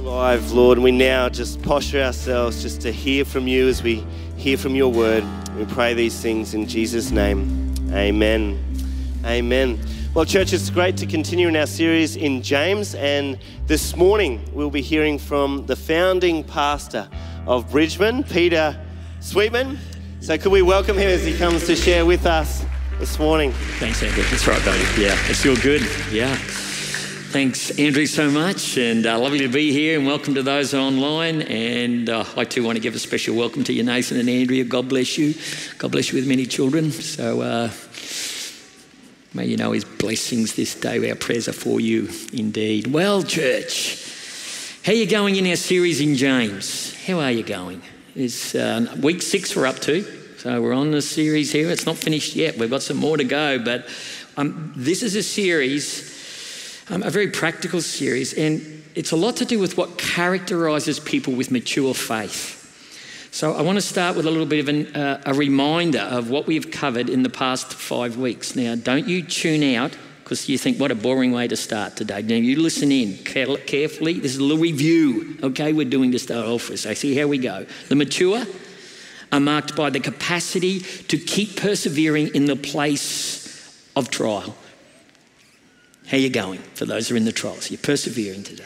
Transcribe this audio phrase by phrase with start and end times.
[0.00, 3.96] alive, Lord, and we now just posture ourselves just to hear from you as we
[4.36, 5.24] hear from your word.
[5.58, 7.74] We pray these things in Jesus' name.
[7.92, 8.58] Amen.
[9.26, 9.78] Amen.
[10.14, 14.70] Well, church, it's great to continue in our series in James, and this morning we'll
[14.70, 17.06] be hearing from the founding pastor
[17.46, 18.80] of Bridgeman, Peter
[19.20, 19.78] Sweetman.
[20.20, 22.64] So, could we welcome him as he comes to share with us
[22.98, 23.52] this morning?
[23.78, 24.22] Thanks, Andrew.
[24.24, 24.80] That's right, buddy.
[25.00, 25.86] Yeah, it's feel good.
[26.10, 26.38] Yeah.
[27.30, 29.96] Thanks, Andrew, so much, and uh, lovely to be here.
[29.96, 31.42] And welcome to those online.
[31.42, 34.64] And uh, I too want to give a special welcome to you, Nathan and Andrea.
[34.64, 35.36] God bless you.
[35.78, 36.90] God bless you with many children.
[36.90, 37.70] So uh,
[39.32, 41.08] may you know His blessings this day.
[41.08, 42.88] Our prayers are for you, indeed.
[42.88, 47.00] Well, church, how are you going in our series in James?
[47.04, 47.80] How are you going?
[48.16, 50.02] It's uh, week six we're up to.
[50.38, 51.70] So we're on the series here.
[51.70, 52.58] It's not finished yet.
[52.58, 53.88] We've got some more to go, but
[54.36, 56.09] um, this is a series
[56.90, 61.34] um, a very practical series, and it's a lot to do with what characterizes people
[61.34, 62.56] with mature faith.
[63.32, 66.30] So, I want to start with a little bit of an, uh, a reminder of
[66.30, 68.56] what we've covered in the past five weeks.
[68.56, 72.22] Now, don't you tune out because you think, what a boring way to start today.
[72.22, 74.14] Now, you listen in carefully.
[74.14, 76.80] This is a little review, okay, we're doing to start off with.
[76.80, 77.66] So, see how we go.
[77.88, 78.44] The mature
[79.30, 84.56] are marked by the capacity to keep persevering in the place of trial.
[86.10, 87.70] How are you going for those who are in the trials?
[87.70, 88.64] You're persevering today.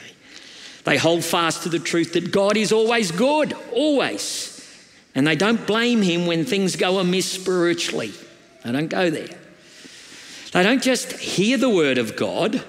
[0.84, 4.50] They hold fast to the truth that God is always good, always.
[5.14, 8.12] And they don't blame Him when things go amiss spiritually.
[8.64, 9.38] They don't go there.
[10.52, 12.64] They don't just hear the word of God,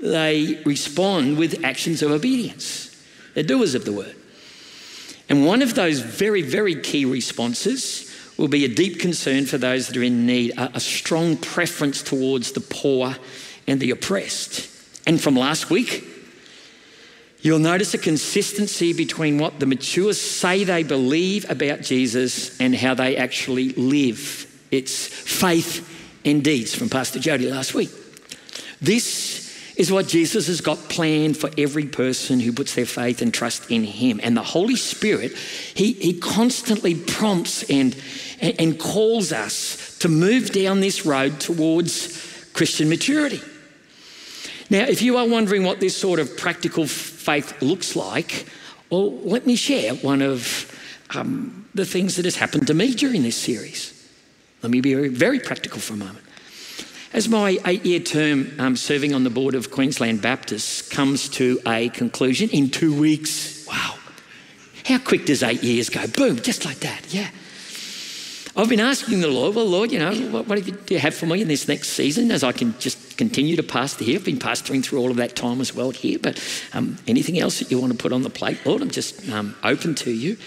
[0.00, 2.86] they respond with actions of obedience.
[3.34, 4.16] They're doers of the word.
[5.28, 9.88] And one of those very, very key responses will be a deep concern for those
[9.88, 13.14] that are in need, a, strong preference towards the poor
[13.70, 14.68] and the oppressed.
[15.06, 16.04] And from last week,
[17.40, 22.94] you'll notice a consistency between what the matures say they believe about Jesus and how
[22.94, 24.46] they actually live.
[24.70, 25.88] It's faith
[26.24, 27.90] and deeds from Pastor Jody last week.
[28.80, 33.32] This is what Jesus has got planned for every person who puts their faith and
[33.32, 34.20] trust in Him.
[34.22, 37.96] And the Holy Spirit, He, he constantly prompts and,
[38.40, 42.20] and calls us to move down this road towards
[42.52, 43.40] Christian maturity.
[44.70, 48.46] Now, if you are wondering what this sort of practical faith looks like,
[48.88, 50.70] well, let me share one of
[51.14, 53.96] um, the things that has happened to me during this series.
[54.62, 56.24] Let me be very, practical for a moment.
[57.12, 61.58] As my eight year term um, serving on the board of Queensland Baptists comes to
[61.66, 63.96] a conclusion in two weeks, wow,
[64.84, 66.06] how quick does eight years go?
[66.06, 67.30] Boom, just like that, yeah.
[68.56, 71.26] I've been asking the Lord, well, Lord, you know, what, what do you have for
[71.26, 74.18] me in this next season as I can just continue to pastor here?
[74.18, 76.42] I've been pastoring through all of that time as well here, but
[76.72, 79.54] um, anything else that you want to put on the plate, Lord, I'm just um,
[79.62, 80.38] open to you.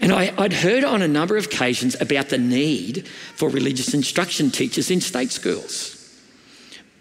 [0.00, 4.50] And I, would heard on a number of occasions about the need for religious instruction
[4.50, 5.98] teachers in state schools.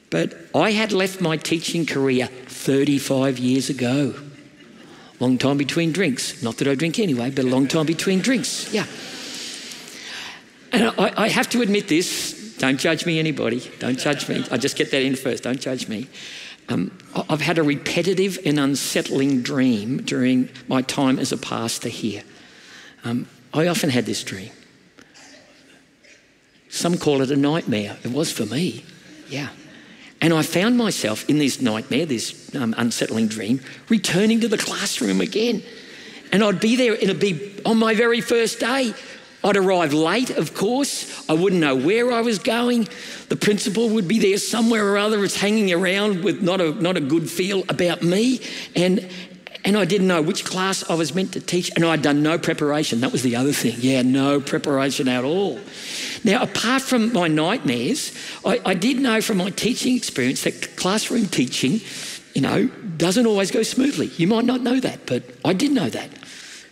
[0.09, 4.13] But I had left my teaching career 35 years ago.
[5.21, 6.43] Long time between drinks.
[6.43, 8.73] Not that I drink anyway, but a long time between drinks.
[8.73, 8.87] Yeah.
[10.73, 12.40] And I, I have to admit this.
[12.61, 13.59] Don't judge me, anybody.
[13.79, 14.45] Don't judge me.
[14.51, 15.41] I just get that in first.
[15.41, 16.07] Don't judge me.
[16.69, 16.95] Um,
[17.27, 22.21] I've had a repetitive and unsettling dream during my time as a pastor here.
[23.03, 24.51] Um, I often had this dream.
[26.69, 27.97] Some call it a nightmare.
[28.03, 28.85] It was for me.
[29.27, 29.49] Yeah.
[30.21, 35.19] And I found myself in this nightmare, this um, unsettling dream, returning to the classroom
[35.19, 35.63] again.
[36.31, 38.93] And I'd be there, it'd be on my very first day.
[39.43, 41.27] I'd arrive late, of course.
[41.27, 42.87] I wouldn't know where I was going.
[43.29, 45.23] The principal would be there somewhere or other.
[45.23, 48.41] It's hanging around with not a, not a good feel about me.
[48.75, 49.09] And,
[49.65, 51.71] and I didn't know which class I was meant to teach.
[51.75, 53.01] And I'd done no preparation.
[53.01, 53.75] That was the other thing.
[53.79, 55.59] Yeah, no preparation at all.
[56.23, 58.15] Now, apart from my nightmares,
[58.45, 61.81] I, I did know from my teaching experience that classroom teaching,
[62.35, 64.07] you know, doesn't always go smoothly.
[64.17, 66.20] You might not know that, but I did know that.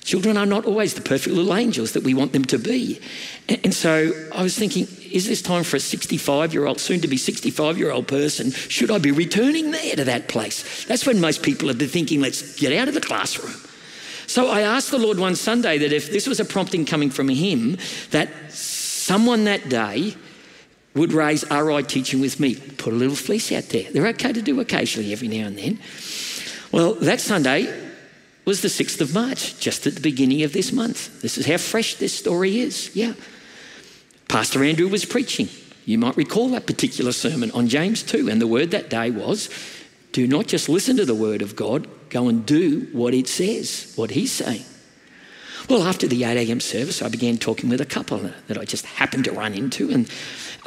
[0.09, 2.99] Children are not always the perfect little angels that we want them to be.
[3.47, 7.07] And so I was thinking, is this time for a 65 year old, soon to
[7.07, 8.49] be 65 year old person?
[8.49, 10.83] Should I be returning there to that place?
[10.85, 13.53] That's when most people have been thinking, let's get out of the classroom.
[14.25, 17.29] So I asked the Lord one Sunday that if this was a prompting coming from
[17.29, 17.77] Him,
[18.09, 20.15] that someone that day
[20.95, 22.55] would raise RI teaching with me.
[22.55, 23.91] Put a little fleece out there.
[23.91, 25.79] They're okay to do occasionally every now and then.
[26.71, 27.88] Well, that Sunday,
[28.45, 31.21] was the 6th of March, just at the beginning of this month.
[31.21, 32.95] This is how fresh this story is.
[32.95, 33.13] Yeah.
[34.27, 35.49] Pastor Andrew was preaching.
[35.85, 39.49] You might recall that particular sermon on James 2, and the word that day was
[40.11, 43.93] do not just listen to the word of God, go and do what it says,
[43.95, 44.65] what he's saying.
[45.69, 46.59] Well, after the 8 a.m.
[46.59, 50.09] service, I began talking with a couple that I just happened to run into, and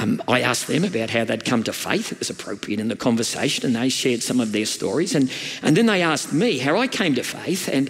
[0.03, 2.11] um, I asked them about how they'd come to faith.
[2.11, 5.15] It was appropriate in the conversation, and they shared some of their stories.
[5.15, 5.31] And,
[5.63, 7.89] and then they asked me how I came to faith, and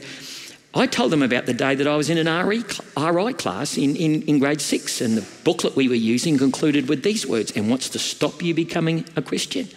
[0.75, 2.65] I told them about the day that I was in an RE,
[2.97, 7.03] RI class in, in, in grade six, and the booklet we were using concluded with
[7.03, 9.69] these words And what's to stop you becoming a Christian?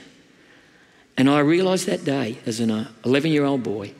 [1.18, 3.94] And I realised that day, as an 11 year old boy,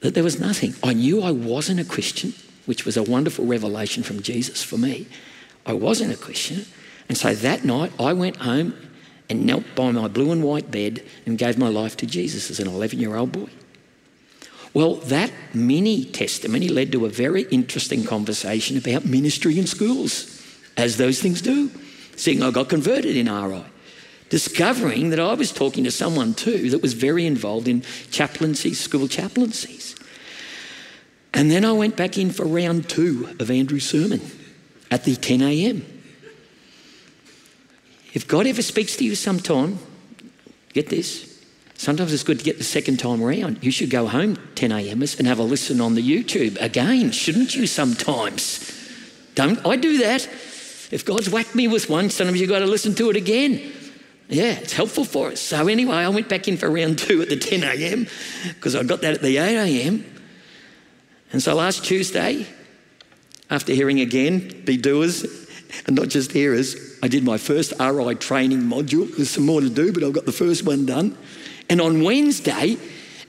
[0.00, 0.74] that there was nothing.
[0.84, 2.34] I knew I wasn't a Christian,
[2.66, 5.08] which was a wonderful revelation from Jesus for me.
[5.66, 6.66] I wasn't a Christian.
[7.08, 8.74] And so that night I went home
[9.28, 12.60] and knelt by my blue and white bed and gave my life to Jesus as
[12.60, 13.48] an 11 year old boy.
[14.74, 20.42] Well, that mini testimony led to a very interesting conversation about ministry in schools,
[20.76, 21.70] as those things do.
[22.16, 23.64] Seeing I got converted in RI,
[24.30, 29.08] discovering that I was talking to someone too that was very involved in chaplaincy, school
[29.08, 29.94] chaplaincies.
[31.34, 34.20] And then I went back in for round two of Andrew's sermon
[34.90, 35.84] at the 10 a.m.
[38.12, 39.78] If God ever speaks to you sometime,
[40.72, 41.28] get this.
[41.74, 43.58] Sometimes it's good to get the second time around.
[43.60, 45.02] You should go home 10 a.m.
[45.02, 47.66] and have a listen on the YouTube again, shouldn't you?
[47.66, 48.78] Sometimes.
[49.34, 50.28] Don't I do that?
[50.92, 53.72] If God's whacked me with one, sometimes you've got to listen to it again.
[54.28, 55.40] Yeah, it's helpful for us.
[55.40, 58.06] So anyway, I went back in for round two at the 10 a.m.
[58.46, 60.04] because I got that at the 8 a.m.
[61.32, 62.46] And so last Tuesday,
[63.50, 65.41] after hearing again, be doers
[65.86, 69.14] and not just hearers, I did my first RI training module.
[69.16, 71.16] There's some more to do, but I've got the first one done.
[71.68, 72.76] And on Wednesday,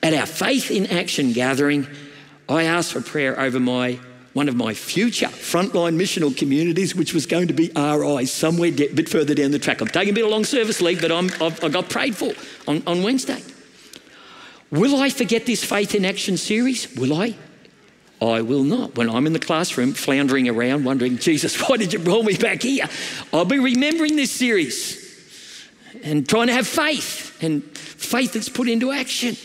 [0.01, 1.87] at our Faith in Action gathering,
[2.49, 3.99] I asked for prayer over my
[4.33, 8.71] one of my future frontline missional communities, which was going to be RI somewhere a
[8.71, 9.79] bit further down the track.
[9.79, 12.33] I'm taking a bit of long service leave, but I'm, I've, I got prayed for
[12.67, 13.41] on, on Wednesday.
[14.71, 16.93] Will I forget this Faith in Action series?
[16.95, 17.35] Will I?
[18.21, 18.95] I will not.
[18.95, 22.62] When I'm in the classroom floundering around, wondering, Jesus, why did you roll me back
[22.62, 22.86] here?
[23.33, 25.69] I'll be remembering this series
[26.04, 29.36] and trying to have faith and faith that's put into action.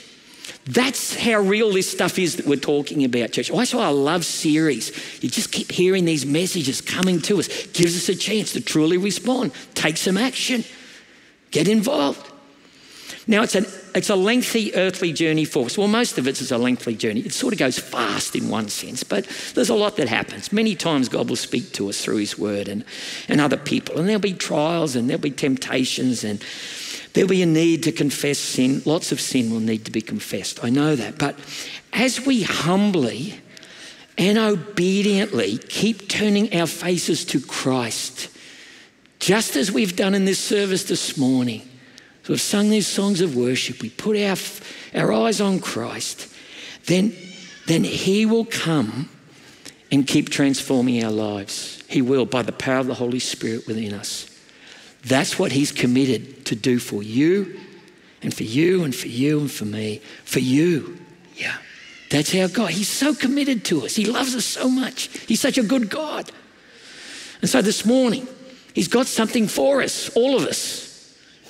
[0.65, 3.50] That's how real this stuff is that we're talking about, church.
[3.50, 5.23] That's why I love series.
[5.23, 7.49] You just keep hearing these messages coming to us.
[7.69, 10.65] Gives us a chance to truly respond, take some action,
[11.50, 12.27] get involved.
[13.26, 15.76] Now, it's, an, it's a lengthy earthly journey for us.
[15.76, 17.20] Well, most of it is a lengthy journey.
[17.20, 20.52] It sort of goes fast in one sense, but there's a lot that happens.
[20.52, 22.84] Many times God will speak to us through His Word and,
[23.28, 26.43] and other people, and there'll be trials and there'll be temptations and
[27.12, 28.82] there'll be a need to confess sin.
[28.84, 30.64] Lots of sin will need to be confessed.
[30.64, 31.19] I know that.
[31.19, 31.38] But
[31.93, 33.40] as we humbly
[34.16, 38.31] and obediently keep turning our faces to Christ,
[39.19, 41.68] just as we've done in this service this morning,
[42.28, 44.36] we've sung these songs of worship, we put our,
[44.94, 46.32] our eyes on Christ,
[46.86, 47.14] then,
[47.66, 49.08] then He will come
[49.90, 51.82] and keep transforming our lives.
[51.88, 54.28] He will by the power of the Holy Spirit within us.
[55.04, 57.58] That's what He's committed to do for you
[58.22, 60.02] and for you and for you and for me.
[60.24, 60.98] For you.
[61.34, 61.56] Yeah.
[62.10, 63.94] That's our God, He's so committed to us.
[63.94, 65.08] He loves us so much.
[65.26, 66.31] He's such a good God.
[67.40, 68.26] And so this morning,
[68.74, 70.88] He's got something for us, all of us.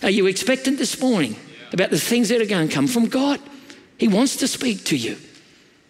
[0.02, 1.36] Are you expectant this morning
[1.72, 3.40] about the things that are going to come from God?
[3.98, 5.16] He wants to speak to you,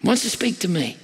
[0.03, 0.97] wants to speak to me.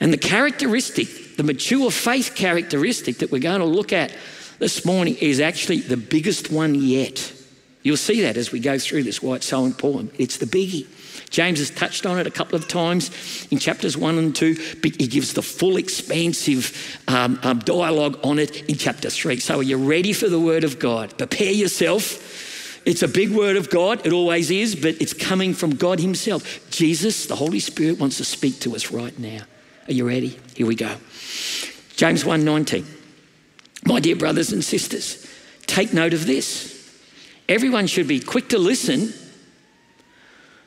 [0.00, 4.14] And the characteristic, the mature faith characteristic that we're going to look at
[4.58, 7.32] this morning is actually the biggest one yet.
[7.82, 10.14] You'll see that as we go through this, why it's so important.
[10.18, 10.86] It's the biggie.
[11.30, 13.10] James has touched on it a couple of times
[13.50, 14.56] in chapters one and two.
[14.82, 19.40] But he gives the full, expansive um, um, dialogue on it in chapter three.
[19.40, 21.16] So, are you ready for the word of God?
[21.16, 22.48] Prepare yourself.
[22.86, 26.70] It's a big word of God, it always is, but it's coming from God Himself.
[26.70, 29.42] Jesus, the Holy Spirit, wants to speak to us right now.
[29.86, 30.38] Are you ready?
[30.54, 30.96] Here we go.
[31.96, 32.86] James 1:19.
[33.84, 35.26] My dear brothers and sisters,
[35.66, 36.76] take note of this.
[37.48, 39.12] Everyone should be quick to listen,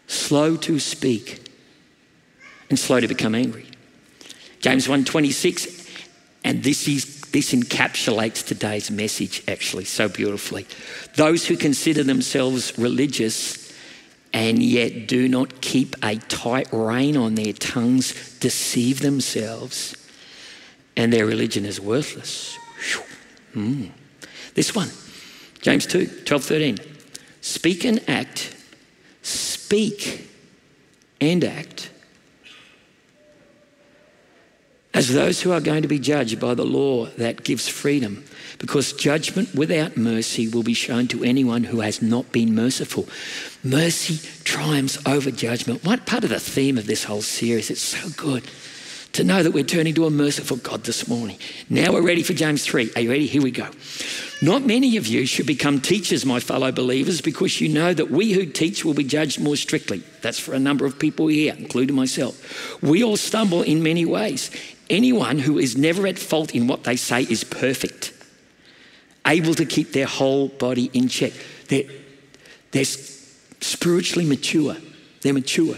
[0.07, 1.49] slow to speak,
[2.69, 3.65] and slow to become angry.
[4.59, 5.87] James 1:26,
[6.43, 10.67] and this is this encapsulates today's message actually so beautifully.
[11.15, 13.73] Those who consider themselves religious
[14.33, 19.95] and yet do not keep a tight rein on their tongues deceive themselves,
[20.95, 22.57] and their religion is worthless.
[23.55, 23.91] Mm.
[24.55, 24.89] This one,
[25.61, 26.77] James 2, 12, 13.
[27.41, 28.55] Speak and act
[29.73, 30.29] speak
[31.19, 31.89] and act
[34.93, 38.23] as those who are going to be judged by the law that gives freedom,
[38.59, 43.07] because judgment without mercy will be shown to anyone who has not been merciful.
[43.63, 45.83] Mercy triumphs over judgment.
[45.83, 47.71] What part of the theme of this whole series?
[47.71, 48.43] It's so good
[49.13, 51.37] to know that we're turning to a merciful God this morning.
[51.69, 52.91] Now we're ready for James 3.
[52.95, 53.27] Are you ready?
[53.27, 53.69] Here we go.
[54.41, 58.33] Not many of you should become teachers, my fellow believers, because you know that we
[58.33, 60.01] who teach will be judged more strictly.
[60.21, 62.81] That's for a number of people here, including myself.
[62.81, 64.49] We all stumble in many ways.
[64.89, 68.13] Anyone who is never at fault in what they say is perfect,
[69.27, 71.33] able to keep their whole body in check.
[71.67, 71.85] They're,
[72.71, 74.75] they're spiritually mature.
[75.21, 75.77] They're mature.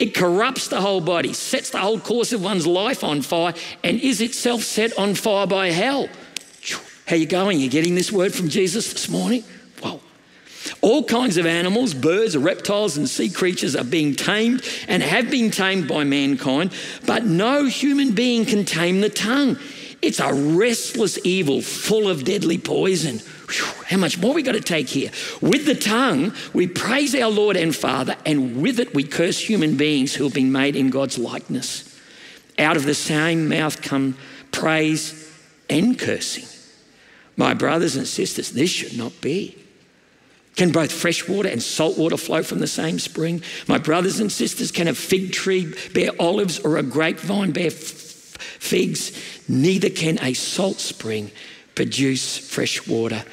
[0.00, 3.52] It corrupts the whole body, sets the whole course of one's life on fire,
[3.84, 6.08] and is itself set on fire by hell.
[7.06, 7.60] How you going?
[7.60, 9.44] You're getting this word from Jesus this morning?
[9.82, 10.00] Wow.
[10.80, 15.50] All kinds of animals, birds, reptiles, and sea creatures are being tamed and have been
[15.50, 16.72] tamed by mankind,
[17.04, 19.58] but no human being can tame the tongue.
[20.02, 23.20] It's a restless evil full of deadly poison.
[23.86, 25.10] How much more we got to take here?
[25.40, 29.76] With the tongue, we praise our Lord and Father, and with it, we curse human
[29.76, 31.98] beings who have been made in God's likeness.
[32.58, 34.16] Out of the same mouth come
[34.52, 35.30] praise
[35.68, 36.46] and cursing.
[37.36, 39.56] My brothers and sisters, this should not be.
[40.56, 43.42] Can both fresh water and salt water flow from the same spring?
[43.66, 47.70] My brothers and sisters, can a fig tree bear olives or a grapevine bear
[48.40, 49.12] figs,
[49.48, 51.30] neither can a salt spring
[51.74, 53.24] produce fresh water.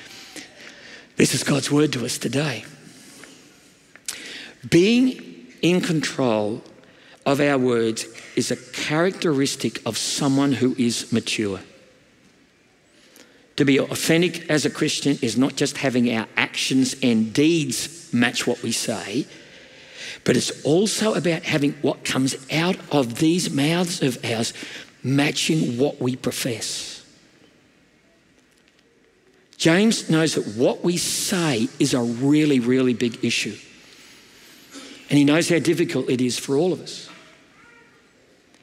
[1.15, 2.63] This is God's word to us today.
[4.69, 6.61] Being in control
[7.25, 11.59] of our words is a characteristic of someone who is mature.
[13.57, 18.45] To be authentic as a Christian is not just having our actions and deeds match
[18.45, 19.25] what we say,
[20.23, 24.53] but it's also about having what comes out of these mouths of ours
[25.15, 27.05] matching what we profess.
[29.57, 33.55] James knows that what we say is a really, really big issue.
[35.09, 37.09] And he knows how difficult it is for all of us.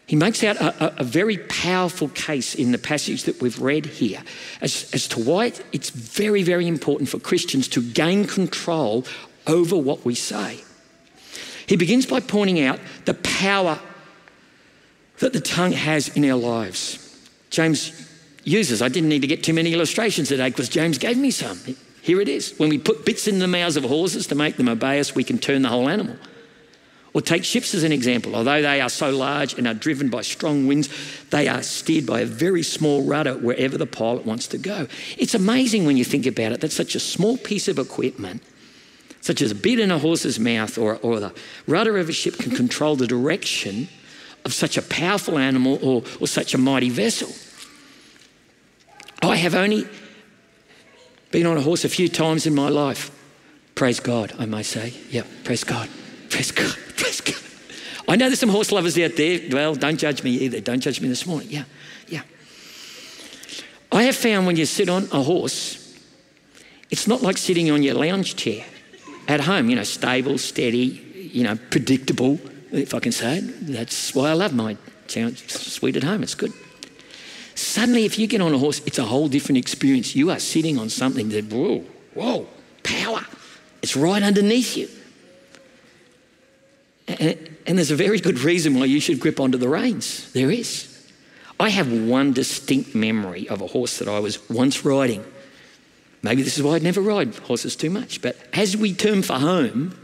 [0.06, 3.86] He makes out a, a, a, very powerful case in the passage that we've read
[3.86, 4.22] here
[4.60, 9.06] as, as to why it's very, very important for Christians to gain control
[9.46, 10.60] over what we say.
[11.66, 13.80] He begins by pointing out the power
[15.24, 16.98] that the tongue has in our lives.
[17.48, 18.10] James
[18.44, 21.58] uses, I didn't need to get too many illustrations today because James gave me some.
[22.02, 22.52] Here it is.
[22.58, 25.24] When we put bits in the mouths of horses to make them obey us, we
[25.24, 26.16] can turn the whole animal.
[27.14, 28.36] Or take ships as an example.
[28.36, 30.90] Although they are so large and are driven by strong winds,
[31.30, 34.88] they are steered by a very small rudder wherever the pilot wants to go.
[35.16, 38.42] It's amazing when you think about it that such a small piece of equipment,
[39.22, 41.34] such as a bit in a horse's mouth or, or the
[41.66, 43.88] rudder of a ship, can control the direction
[44.44, 47.32] of such a powerful animal or, or such a mighty vessel.
[49.22, 49.86] I have only
[51.30, 53.10] been on a horse a few times in my life.
[53.74, 54.94] Praise God, I may say.
[55.10, 55.88] Yeah, praise God.
[56.30, 56.76] Praise God.
[56.96, 57.40] Praise God.
[58.08, 59.40] I know there's some horse lovers out there.
[59.50, 60.60] Well, don't judge me either.
[60.60, 61.48] Don't judge me this morning.
[61.50, 61.64] Yeah,
[62.08, 62.22] yeah.
[63.90, 65.98] I have found when you sit on a horse,
[66.90, 68.64] it's not like sitting on your lounge chair
[69.26, 72.38] at home, you know, stable, steady, you know, predictable
[72.74, 73.66] if I can say it.
[73.66, 74.76] That's why I love my
[75.08, 76.22] town, sweet at home.
[76.22, 76.52] It's good.
[77.54, 80.16] Suddenly, if you get on a horse, it's a whole different experience.
[80.16, 82.48] You are sitting on something that, whoa, whoa,
[82.82, 83.24] power.
[83.82, 84.88] It's right underneath you.
[87.06, 90.32] And, and there's a very good reason why you should grip onto the reins.
[90.32, 90.90] There is.
[91.60, 95.24] I have one distinct memory of a horse that I was once riding.
[96.22, 98.20] Maybe this is why I'd never ride horses too much.
[98.20, 99.96] But as we turned for home,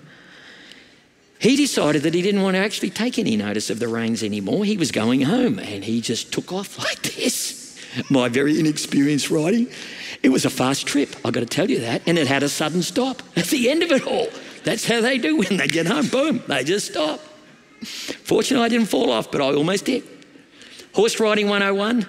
[1.40, 4.66] he decided that he didn't want to actually take any notice of the reins anymore.
[4.66, 7.76] He was going home and he just took off like this.
[8.10, 9.68] My very inexperienced riding.
[10.22, 12.02] It was a fast trip, I've got to tell you that.
[12.06, 14.28] And it had a sudden stop at the end of it all.
[14.64, 16.08] That's how they do when they get home.
[16.08, 17.20] Boom, they just stop.
[17.80, 20.04] Fortunately, I didn't fall off, but I almost did.
[20.92, 22.06] Horse riding 101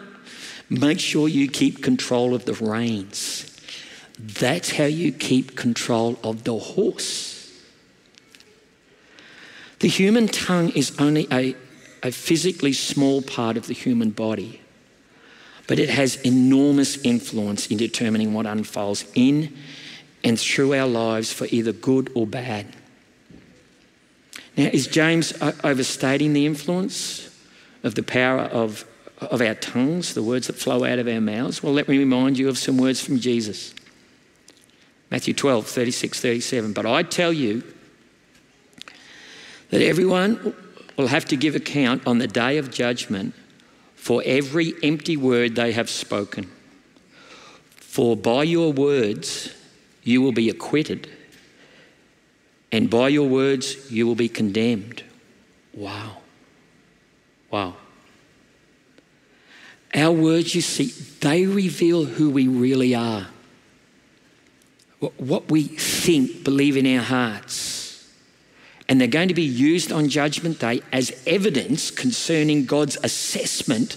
[0.69, 3.47] make sure you keep control of the reins.
[4.19, 7.40] That's how you keep control of the horse.
[9.81, 11.55] The human tongue is only a,
[12.03, 14.61] a physically small part of the human body.
[15.67, 19.55] but it has enormous influence in determining what unfolds in
[20.23, 22.67] and through our lives for either good or bad.
[24.57, 25.33] Now, is James
[25.63, 27.33] overstating the influence
[27.83, 28.83] of the power of,
[29.21, 31.63] of our tongues, the words that flow out of our mouths?
[31.63, 33.73] Well, let me remind you of some words from Jesus.
[35.09, 36.73] Matthew 12, 36, 37.
[36.73, 37.63] But I tell you
[39.71, 40.53] that everyone
[40.97, 43.33] will have to give account on the day of judgment
[43.95, 46.51] for every empty word they have spoken.
[47.77, 49.55] For by your words
[50.03, 51.09] you will be acquitted,
[52.71, 55.03] and by your words you will be condemned.
[55.73, 56.17] Wow.
[57.49, 57.75] Wow.
[59.93, 60.85] Our words, you see,
[61.19, 63.27] they reveal who we really are.
[65.17, 67.80] What we think, believe in our hearts.
[68.91, 73.95] And they're going to be used on Judgment Day as evidence concerning God's assessment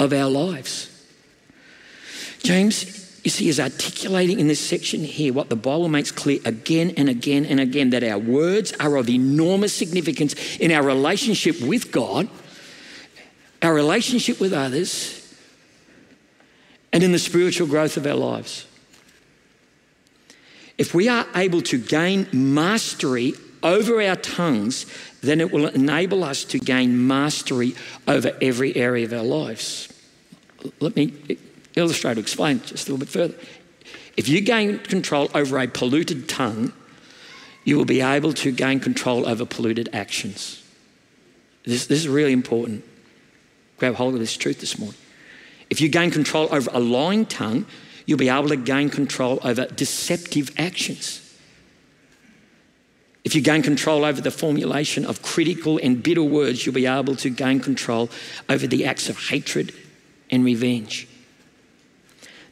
[0.00, 0.88] of our lives.
[2.42, 6.92] James, you see, is articulating in this section here what the Bible makes clear again
[6.96, 11.92] and again and again that our words are of enormous significance in our relationship with
[11.92, 12.28] God,
[13.62, 15.36] our relationship with others,
[16.92, 18.66] and in the spiritual growth of our lives.
[20.78, 24.86] If we are able to gain mastery over our tongues,
[25.20, 27.74] then it will enable us to gain mastery
[28.08, 29.92] over every area of our lives.
[30.80, 31.14] Let me
[31.74, 33.34] illustrate or explain just a little bit further.
[34.16, 36.72] If you gain control over a polluted tongue,
[37.64, 40.62] you will be able to gain control over polluted actions.
[41.64, 42.84] This, this is really important.
[43.78, 44.98] Grab hold of this truth this morning.
[45.70, 47.66] If you gain control over a lying tongue,
[48.04, 51.21] you'll be able to gain control over deceptive actions.
[53.24, 57.14] If you gain control over the formulation of critical and bitter words, you'll be able
[57.16, 58.10] to gain control
[58.48, 59.72] over the acts of hatred
[60.30, 61.06] and revenge.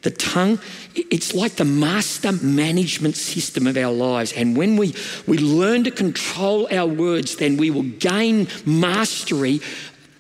[0.02, 0.60] The tongue,
[0.94, 4.32] it's like the master management system of our lives.
[4.32, 4.94] And when we,
[5.26, 9.60] we learn to control our words, then we will gain mastery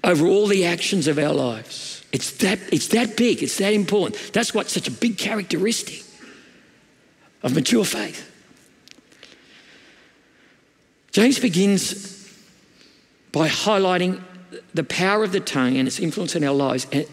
[0.04, 2.04] over all the actions of our lives.
[2.12, 4.32] It's that, it's that big, it's that important.
[4.32, 6.02] That's what's such a big characteristic
[7.42, 8.29] of mature faith.
[11.12, 12.18] James begins
[13.32, 14.22] by highlighting
[14.74, 16.86] the power of the tongue and its influence in our lives.
[16.92, 17.06] And,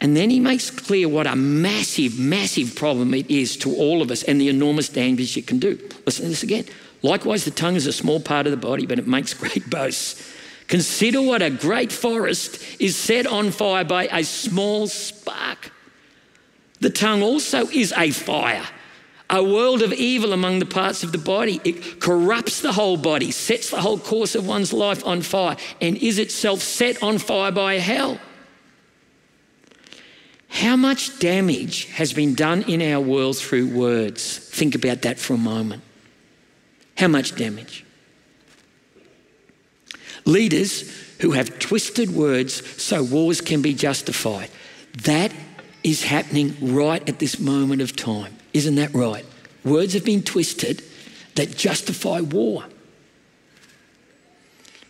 [0.00, 4.10] and then he makes clear what a massive, massive problem it is to all of
[4.10, 5.78] us and the enormous damage it can do.
[6.06, 6.64] Listen to this again.
[7.02, 10.30] Likewise, the tongue is a small part of the body, but it makes great boasts.
[10.68, 15.70] Consider what a great forest is set on fire by a small spark.
[16.80, 18.66] The tongue also is a fire
[19.32, 21.58] a world of evil among the parts of the body.
[21.64, 25.96] It corrupts the whole body, sets the whole course of one's life on fire, and
[25.96, 28.20] is itself set on fire by hell.
[30.48, 34.36] How much damage has been done in our world through words?
[34.36, 35.82] Think about that for a moment.
[36.98, 37.86] How much damage?
[40.26, 44.50] Leaders who have twisted words so wars can be justified.
[45.04, 45.32] That
[45.82, 48.36] is happening right at this moment of time.
[48.52, 49.24] Isn't that right?
[49.64, 50.82] Words have been twisted
[51.34, 52.64] that justify war.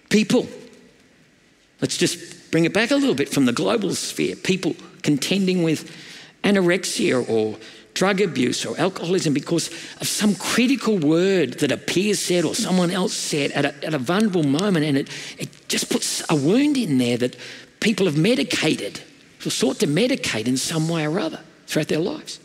[0.09, 0.47] People,
[1.81, 4.37] let's just bring it back a little bit from the global sphere.
[4.37, 5.91] People contending with
[6.45, 7.59] anorexia or
[7.95, 9.69] drug abuse or alcoholism because
[10.01, 13.95] of some critical word that a peer said or someone else said at a, at
[13.95, 17.37] a vulnerable moment, and it, it just puts a wound in there that
[17.81, 19.01] people have medicated,
[19.45, 22.39] or sought to medicate in some way or other throughout their lives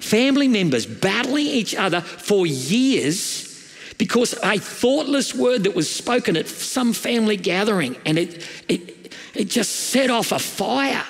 [0.00, 3.50] family members battling each other for years
[3.98, 9.44] because a thoughtless word that was spoken at some family gathering and it, it, it
[9.44, 11.04] just set off a fire,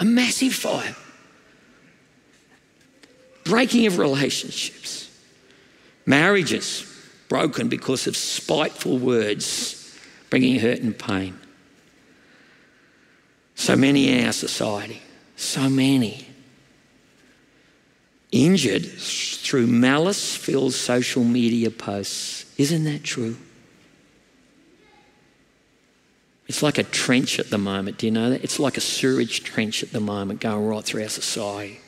[0.00, 0.96] a massive fire.
[3.44, 5.08] Breaking of relationships,
[6.04, 6.92] marriages
[7.28, 9.96] broken because of spiteful words,
[10.28, 11.38] bringing hurt and pain.
[13.54, 15.00] So many in our society,
[15.36, 16.25] so many
[18.44, 22.44] injured through malice filled social media posts.
[22.58, 23.36] Isn't that true?
[26.48, 27.98] It's like a trench at the moment.
[27.98, 28.44] Do you know that?
[28.44, 31.80] It's like a sewage trench at the moment going right through our society.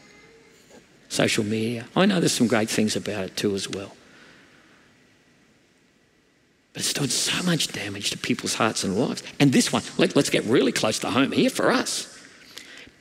[1.09, 1.87] Social media.
[1.97, 3.95] I know there's some great things about it too, as well.
[6.73, 9.23] But it's done so much damage to people's hearts and lives.
[9.41, 12.18] And this one, let, us get really close to home here for us.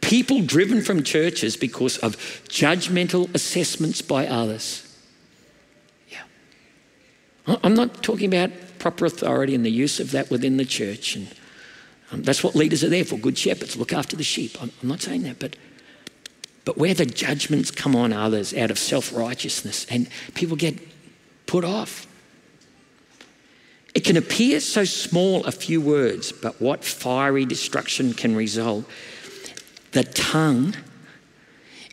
[0.02, 2.16] People driven from churches because of
[2.48, 4.84] judgmental assessments by others.
[6.10, 6.24] Yeah.
[7.64, 11.28] I'm not talking about proper authority and the use of that within the church and
[12.12, 14.62] Um, that's what leaders are there for, good shepherds, look after the sheep.
[14.62, 15.56] I'm, I'm not saying that, but,
[16.64, 20.80] but where the judgments come on others out of self righteousness and people get
[21.48, 22.08] put off.
[23.94, 28.86] It can appear so small, a few words, but what fiery destruction can result.
[29.91, 30.76] The tongue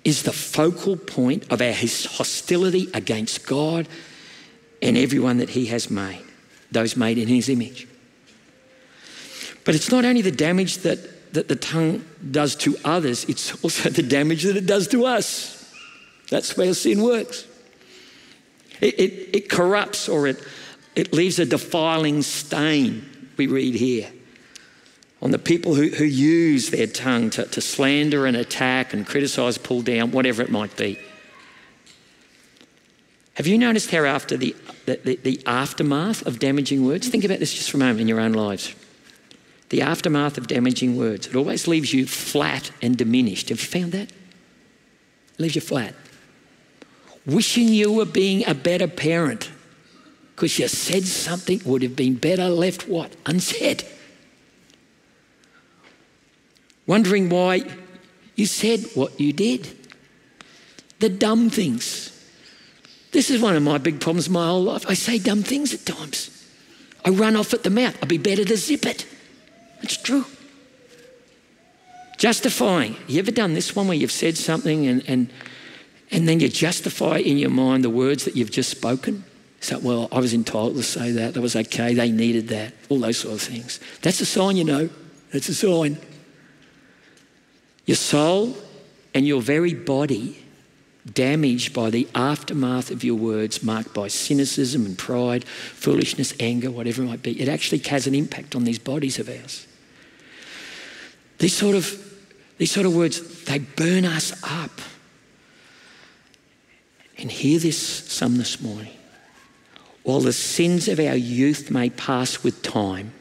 [0.04, 3.88] is the focal point of our hostility against God
[4.82, 6.22] and everyone that He has made,
[6.70, 7.88] those made in His image.
[9.64, 13.88] But it's not only the damage that, that the tongue does to others, it's also
[13.88, 15.72] the damage that it does to us.
[16.30, 17.46] That's where sin works.
[18.80, 20.42] It, it, it corrupts or it,
[20.94, 24.10] it leaves a defiling stain, we read here,
[25.24, 29.56] on the people who, who use their tongue to, to slander and attack and criticize,
[29.56, 30.98] pull down, whatever it might be.
[33.32, 37.54] Have you noticed how after the, the, the, aftermath of damaging words, think about this
[37.54, 38.74] just for a moment in your own lives.
[39.70, 43.48] The aftermath of damaging words, it always leaves you flat and diminished.
[43.48, 44.10] Have you found that?
[44.10, 45.94] It leaves you flat.
[47.24, 49.50] Wishing you were being a better parent
[50.36, 53.16] because you said something would have been better left what?
[53.24, 53.84] Unsaid.
[56.86, 57.64] Wondering why
[58.34, 59.68] you said what you did.
[60.98, 62.14] The dumb things
[63.14, 64.84] this is one of my big problems my whole life.
[64.88, 66.30] I say dumb things at times.
[67.04, 67.96] I run off at the mouth.
[68.02, 69.06] I'd be better to zip it.
[69.82, 70.24] It's true.
[72.18, 72.96] Justifying.
[73.06, 75.32] You ever done this one where you've said something and, and,
[76.10, 79.22] and then you justify in your mind the words that you've just spoken?
[79.60, 81.34] So, well, I was entitled to say that.
[81.34, 81.94] That was okay.
[81.94, 82.74] They needed that.
[82.88, 83.78] All those sort of things.
[84.02, 84.90] That's a sign, you know.
[85.32, 85.98] That's a sign.
[87.86, 88.56] Your soul
[89.12, 90.44] and your very body
[91.12, 97.02] damaged by the aftermath of your words, marked by cynicism and pride, foolishness, anger, whatever
[97.02, 99.66] it might be, it actually has an impact on these bodies of ours.
[101.38, 102.18] These sort of,
[102.56, 104.80] these sort of words, they burn us up.
[107.18, 108.96] And hear this some this morning.
[110.02, 113.12] While the sins of our youth may pass with time,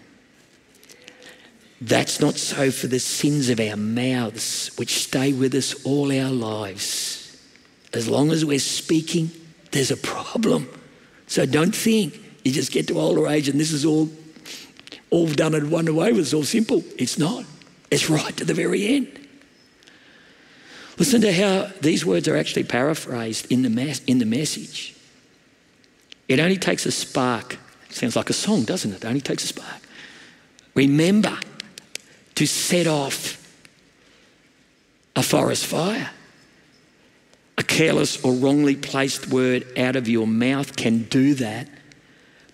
[1.83, 6.31] that's not so for the sins of our mouths, which stay with us all our
[6.31, 7.37] lives.
[7.93, 9.29] As long as we're speaking,
[9.71, 10.69] there's a problem.
[11.27, 14.09] So don't think you just get to older age and this is all,
[15.09, 16.11] all done and one away.
[16.11, 16.85] It's all simple.
[16.97, 17.43] It's not.
[17.91, 19.19] It's right to the very end.
[20.97, 24.95] Listen to how these words are actually paraphrased in the, mass, in the message.
[26.29, 27.57] It only takes a spark.
[27.89, 29.03] Sounds like a song, doesn't it?
[29.03, 29.81] It only takes a spark.
[30.75, 31.37] Remember
[32.35, 33.39] to set off
[35.15, 36.09] a forest fire.
[37.57, 41.69] A careless or wrongly placed word out of your mouth can do that.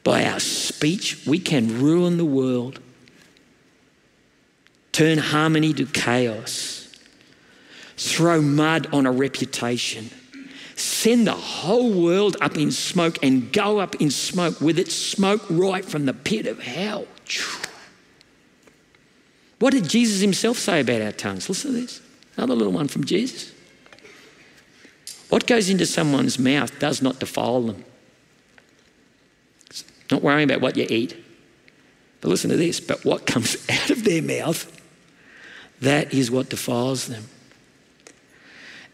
[0.03, 2.79] By our speech, we can ruin the world,
[4.91, 6.93] turn harmony to chaos,
[7.95, 10.09] throw mud on a reputation,
[10.75, 15.41] send the whole world up in smoke and go up in smoke with its smoke
[15.49, 17.05] right from the pit of hell.
[19.59, 21.49] What did Jesus himself say about our tongues?
[21.49, 22.01] Listen to this.
[22.37, 23.51] Another little one from Jesus.
[25.29, 27.83] What goes into someone's mouth does not defile them.
[29.69, 31.15] It's Not worrying about what you eat.
[32.21, 34.81] But listen to this but what comes out of their mouth,
[35.81, 37.25] that is what defiles them.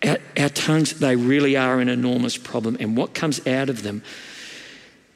[0.04, 2.78] Our, our tongues, they really are an enormous problem.
[2.80, 4.04] And what comes out of them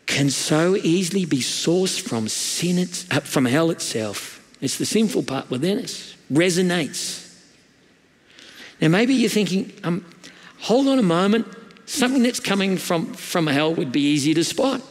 [0.05, 4.38] can so easily be sourced from sin, uh, from hell itself.
[4.61, 7.25] It's the sinful part within us, resonates.
[8.81, 10.05] Now, maybe you're thinking, um,
[10.59, 11.47] hold on a moment,
[11.85, 14.81] something that's coming from, from hell would be easy to spot.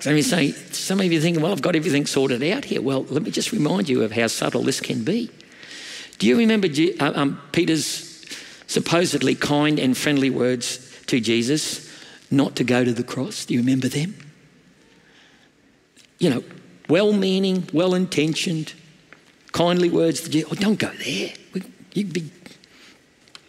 [0.00, 2.80] Some of you say, some of you thinking, well, I've got everything sorted out here.
[2.80, 5.30] Well, let me just remind you of how subtle this can be.
[6.18, 6.68] Do you remember
[7.00, 8.24] uh, um, Peter's
[8.66, 11.90] supposedly kind and friendly words to Jesus
[12.30, 13.44] not to go to the cross?
[13.44, 14.14] Do you remember them?
[16.18, 16.44] You know,
[16.90, 18.74] well meaning, well intentioned,
[19.52, 20.50] kindly words to Jesus.
[20.52, 21.32] Oh, don't go there.
[21.94, 22.30] You'd be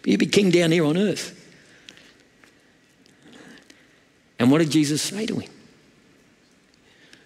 [0.06, 1.38] you'd be king down here on earth.
[4.40, 5.52] And what did Jesus say to him?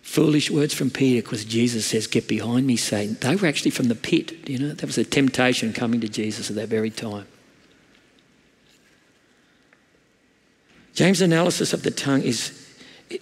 [0.02, 3.18] Foolish words from Peter because Jesus says, Get behind me, Satan.
[3.22, 4.50] They were actually from the pit.
[4.50, 7.28] You know, that was a temptation coming to Jesus at that very time.
[10.94, 12.70] James' analysis of the tongue is,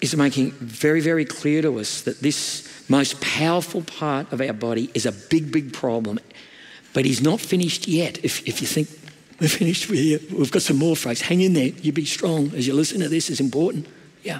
[0.01, 4.89] is making very, very clear to us that this most powerful part of our body
[4.93, 6.19] is a big, big problem.
[6.93, 8.23] But he's not finished yet.
[8.23, 8.87] If, if you think
[9.39, 9.89] we're finished.
[9.89, 11.21] We, we've got some more phrase.
[11.21, 11.67] Hang in there.
[11.67, 13.87] You be strong as you listen to this is important.
[14.23, 14.39] Yeah.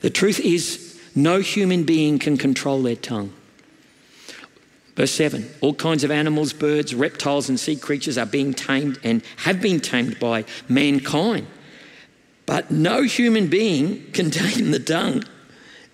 [0.00, 3.32] The truth is no human being can control their tongue.
[4.96, 9.22] Verse 7 All kinds of animals, birds, reptiles, and sea creatures are being tamed and
[9.38, 11.46] have been tamed by mankind.
[12.46, 15.24] But no human being can tame the tongue.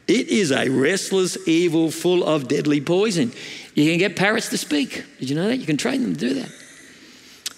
[0.09, 3.33] It is a restless evil full of deadly poison.
[3.75, 5.05] You can get parrots to speak.
[5.19, 5.57] Did you know that?
[5.57, 6.51] You can train them to do that.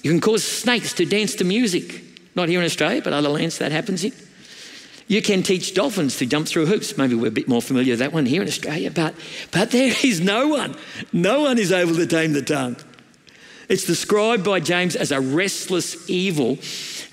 [0.02, 2.02] You can cause snakes to dance to music.
[2.34, 4.12] Not here in Australia, but other lands that happens in.
[5.08, 6.96] You can teach dolphins to jump through hoops.
[6.96, 9.14] Maybe we're a bit more familiar with that one here in Australia, but,
[9.50, 10.76] but there is no one,
[11.12, 12.76] no one is able to tame the tongue.
[13.68, 16.58] It's described by James as a restless evil.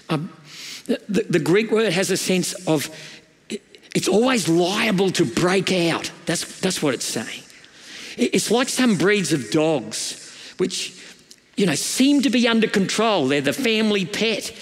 [0.09, 0.31] Um,
[0.85, 2.89] the, the Greek word has a sense of
[3.95, 6.11] it's always liable to break out.
[6.25, 7.43] That's, that's what it's saying.
[8.17, 11.01] It's like some breeds of dogs, which,
[11.55, 13.27] you know, seem to be under control.
[13.27, 14.53] They're the family pet.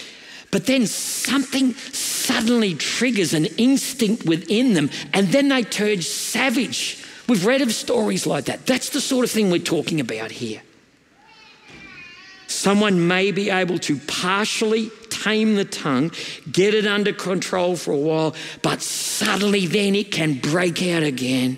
[0.51, 7.03] But then something suddenly triggers an instinct within them, and then they turn savage.
[7.27, 8.67] We've read of stories like that.
[8.67, 10.61] That's the sort of thing we're talking about here.
[12.45, 14.91] Someone may be able to partially
[15.23, 16.11] tame the tongue,
[16.51, 21.57] get it under control for a while, but suddenly then it can break out again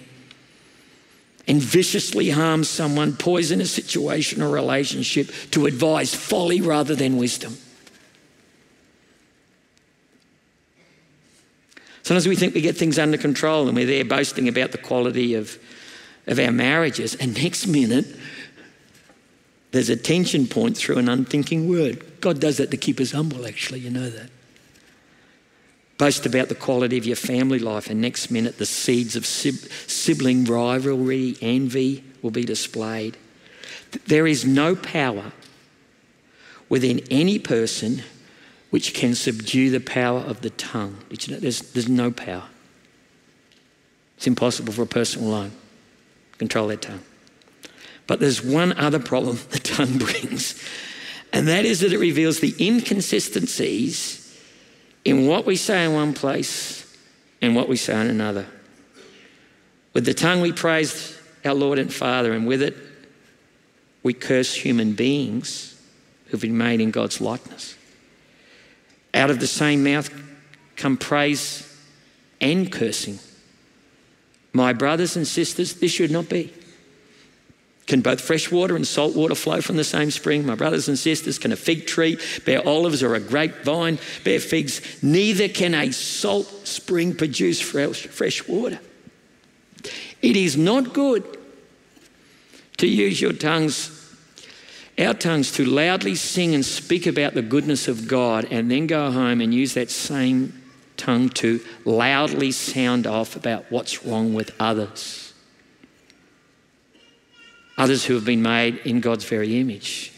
[1.47, 7.55] and viciously harm someone, poison a situation or relationship to advise folly rather than wisdom.
[12.03, 15.33] Sometimes we think we get things under control and we're there boasting about the quality
[15.33, 15.57] of,
[16.27, 18.05] of our marriages, and next minute,
[19.75, 22.21] there's a tension point through an unthinking word.
[22.21, 24.29] God does that to keep us humble, actually, you know that.
[25.97, 30.45] Boast about the quality of your family life, and next minute, the seeds of sibling
[30.45, 33.17] rivalry, envy will be displayed.
[34.07, 35.33] There is no power
[36.69, 38.01] within any person
[38.69, 40.99] which can subdue the power of the tongue.
[41.09, 42.45] Did you know there's, there's no power?
[44.15, 45.51] It's impossible for a person alone
[46.31, 47.03] to control their tongue.
[48.07, 50.61] But there's one other problem the tongue brings,
[51.33, 54.21] and that is that it reveals the inconsistencies
[55.03, 56.97] in what we say in one place
[57.41, 58.47] and what we say in another.
[59.93, 62.75] With the tongue, we praise our Lord and Father, and with it,
[64.03, 65.79] we curse human beings
[66.27, 67.75] who've been made in God's likeness.
[69.13, 70.09] Out of the same mouth
[70.75, 71.71] come praise
[72.41, 73.19] and cursing.
[74.51, 76.53] My brothers and sisters, this should not be.
[77.87, 80.45] Can both fresh water and salt water flow from the same spring?
[80.45, 85.03] My brothers and sisters, can a fig tree bear olives or a grapevine bear figs?
[85.03, 88.79] Neither can a salt spring produce fresh, fresh water.
[90.21, 91.37] It is not good
[92.77, 93.91] to use your tongues
[94.97, 99.11] our tongues to loudly sing and speak about the goodness of God and then go
[99.11, 100.61] home and use that same
[100.95, 105.24] tongue to loudly sound off about what's wrong with others.
[107.77, 110.13] Others who have been made in God's very image.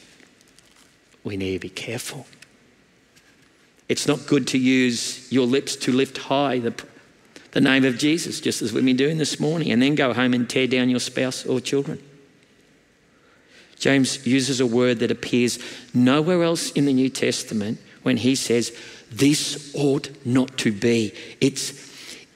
[1.24, 2.26] We need to be careful.
[3.89, 6.74] It's not good to use your lips to lift high the,
[7.52, 10.34] the name of Jesus, just as we've been doing this morning, and then go home
[10.34, 12.02] and tear down your spouse or children.
[13.80, 15.60] James uses a word that appears
[15.93, 18.76] nowhere else in the New Testament when he says,
[19.12, 21.13] This ought not to be.
[21.39, 21.74] It's,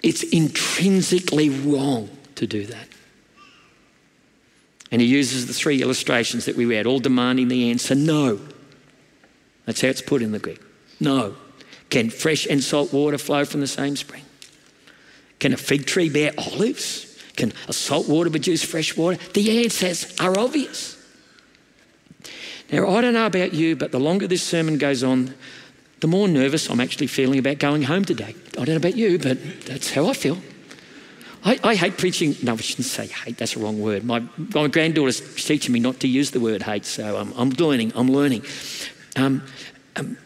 [0.04, 2.88] it's intrinsically wrong to do that.
[4.92, 8.40] And he uses the three illustrations that we read, all demanding the answer no.
[9.66, 10.62] That's how it's put in the Greek.
[11.00, 11.36] No.
[11.90, 14.24] Can fresh and salt water flow from the same spring?
[15.40, 17.18] Can a fig tree bear olives?
[17.36, 19.18] Can a salt water produce fresh water?
[19.34, 20.98] The answers are obvious.
[22.72, 25.34] Now, I don't know about you, but the longer this sermon goes on,
[26.00, 28.36] the more nervous I'm actually feeling about going home today.
[28.54, 30.38] I don't know about you, but that's how I feel.
[31.44, 32.36] I, I hate preaching.
[32.44, 34.04] No, I shouldn't say hate, that's a wrong word.
[34.04, 37.94] My, my granddaughter's teaching me not to use the word hate, so I'm, I'm learning,
[37.96, 38.44] I'm learning.
[39.16, 39.44] Um,
[39.96, 40.18] um,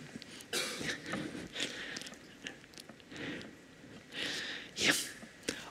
[4.75, 4.91] yeah.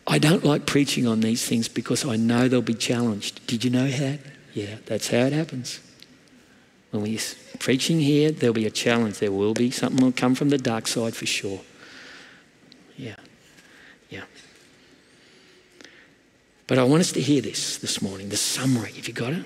[0.06, 3.46] I don't like preaching on these things because I know they'll be challenged.
[3.46, 4.20] Did you know that?
[4.54, 5.80] Yeah, that's how it happens.
[6.90, 7.18] When we're
[7.58, 9.18] preaching here, there'll be a challenge.
[9.18, 9.70] There will be.
[9.70, 11.60] Something will come from the dark side for sure.
[12.96, 13.16] Yeah.
[13.16, 13.33] Yeah.
[16.66, 18.92] But I want us to hear this this morning, the summary.
[18.92, 19.44] Have you got it?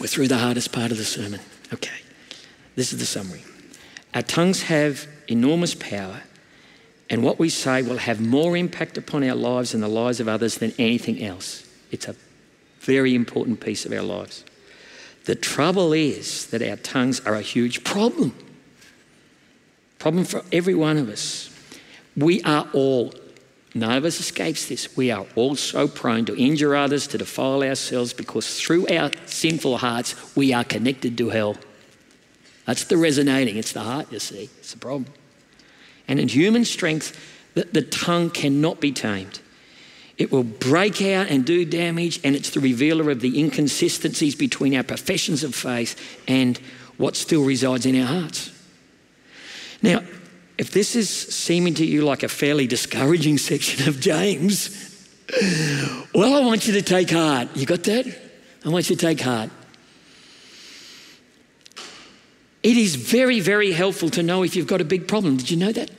[0.00, 1.40] We're through the hardest part of the sermon.
[1.72, 1.98] Okay.
[2.76, 3.44] This is the summary.
[4.14, 6.22] Our tongues have enormous power,
[7.10, 10.28] and what we say will have more impact upon our lives and the lives of
[10.28, 11.68] others than anything else.
[11.90, 12.16] It's a
[12.80, 14.44] very important piece of our lives.
[15.24, 18.36] The trouble is that our tongues are a huge problem.
[19.98, 21.50] Problem for every one of us.
[22.16, 23.14] We are all
[23.74, 24.96] None of us escapes this.
[24.96, 29.78] We are all so prone to injure others, to defile ourselves, because through our sinful
[29.78, 31.56] hearts, we are connected to hell.
[32.66, 33.56] That's the resonating.
[33.56, 34.48] It's the heart, you see.
[34.58, 35.12] It's the problem.
[36.06, 37.18] And in human strength,
[37.54, 39.40] the, the tongue cannot be tamed.
[40.16, 44.76] It will break out and do damage, and it's the revealer of the inconsistencies between
[44.76, 46.58] our professions of faith and
[46.96, 48.52] what still resides in our hearts.
[49.82, 50.02] Now,
[50.56, 54.70] if this is seeming to you like a fairly discouraging section of James,
[56.14, 57.48] well, I want you to take heart.
[57.54, 58.06] You got that?
[58.64, 59.50] I want you to take heart.
[62.62, 65.36] It is very, very helpful to know if you've got a big problem.
[65.36, 65.90] Did you know that?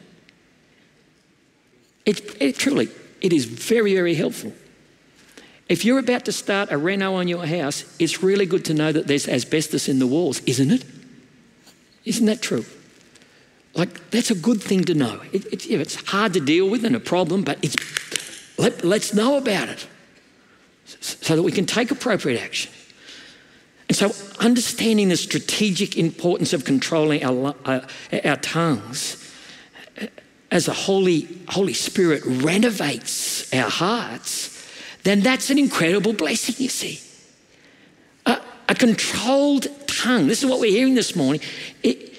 [2.06, 2.90] It, it truly,
[3.22, 4.54] it is very, very helpful.
[5.68, 8.92] If you're about to start a reno on your house, it's really good to know
[8.92, 10.86] that there's asbestos in the walls, isn't it?
[12.06, 12.66] Isn't that true?
[13.76, 15.22] Like, that's a good thing to know.
[15.34, 17.76] It, it, yeah, it's hard to deal with and a problem, but it's,
[18.58, 19.88] let, let's know about it
[20.86, 22.72] so that we can take appropriate action.
[23.90, 27.82] And so, understanding the strategic importance of controlling our, uh,
[28.24, 29.22] our tongues
[30.52, 34.68] as the Holy, Holy Spirit renovates our hearts,
[35.04, 37.02] then that's an incredible blessing, you see.
[38.26, 41.42] A, a controlled tongue, this is what we're hearing this morning.
[41.84, 42.15] It,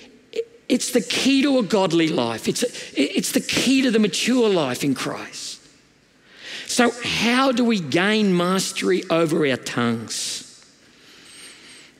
[0.68, 2.48] it's the key to a godly life.
[2.48, 5.60] It's, it's the key to the mature life in Christ.
[6.66, 10.42] So, how do we gain mastery over our tongues?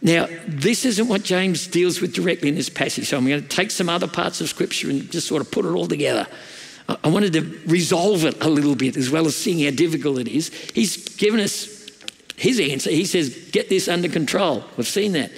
[0.03, 3.49] Now, this isn't what James deals with directly in this passage, so I'm going to
[3.49, 6.27] take some other parts of Scripture and just sort of put it all together.
[7.03, 10.29] I wanted to resolve it a little bit as well as seeing how difficult it
[10.29, 10.49] is.
[10.75, 11.89] He's given us
[12.37, 12.91] his answer.
[12.91, 14.65] He says, Get this under control.
[14.77, 15.33] We've seen that.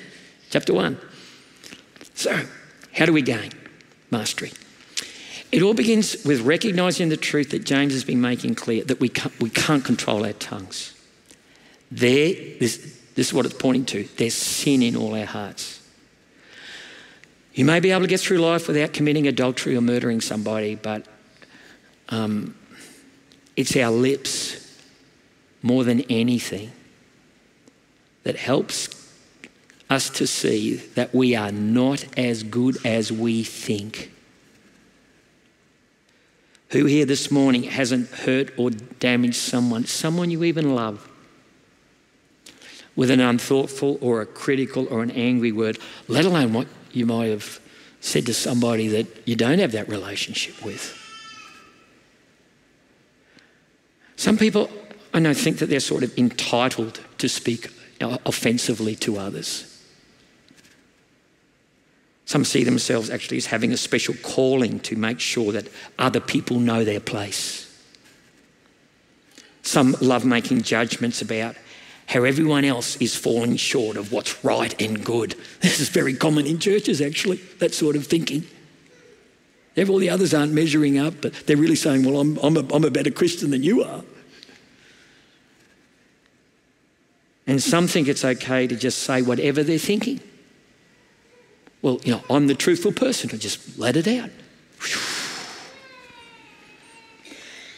[0.50, 0.98] Chapter 1.
[2.14, 2.44] So,
[2.98, 3.52] how do we gain
[4.10, 4.52] mastery?
[5.52, 9.08] It all begins with recognizing the truth that James has been making clear that we
[9.08, 10.94] can't, we can't control our tongues.
[11.92, 14.08] There, this, this is what it's pointing to.
[14.16, 15.80] There's sin in all our hearts.
[17.54, 21.06] You may be able to get through life without committing adultery or murdering somebody, but
[22.08, 22.56] um,
[23.54, 24.76] it's our lips
[25.62, 26.72] more than anything
[28.24, 28.97] that helps
[29.90, 34.12] us to see that we are not as good as we think.
[36.70, 41.08] Who here this morning hasn't hurt or damaged someone, someone you even love,
[42.94, 47.26] with an unthoughtful or a critical or an angry word, let alone what you might
[47.28, 47.60] have
[48.00, 50.94] said to somebody that you don't have that relationship with?
[54.16, 54.68] Some people,
[55.14, 57.70] I know, think that they're sort of entitled to speak
[58.00, 59.67] offensively to others.
[62.28, 65.66] Some see themselves actually as having a special calling to make sure that
[65.98, 67.64] other people know their place.
[69.62, 71.56] Some love making judgments about
[72.04, 75.36] how everyone else is falling short of what's right and good.
[75.60, 78.46] This is very common in churches, actually, that sort of thinking.
[79.78, 82.84] All the others aren't measuring up, but they're really saying, Well, I'm, I'm, a, I'm
[82.84, 84.04] a better Christian than you are.
[87.46, 90.20] And some think it's okay to just say whatever they're thinking.
[91.82, 93.30] Well, you know, I'm the truthful person.
[93.32, 94.30] I just let it out.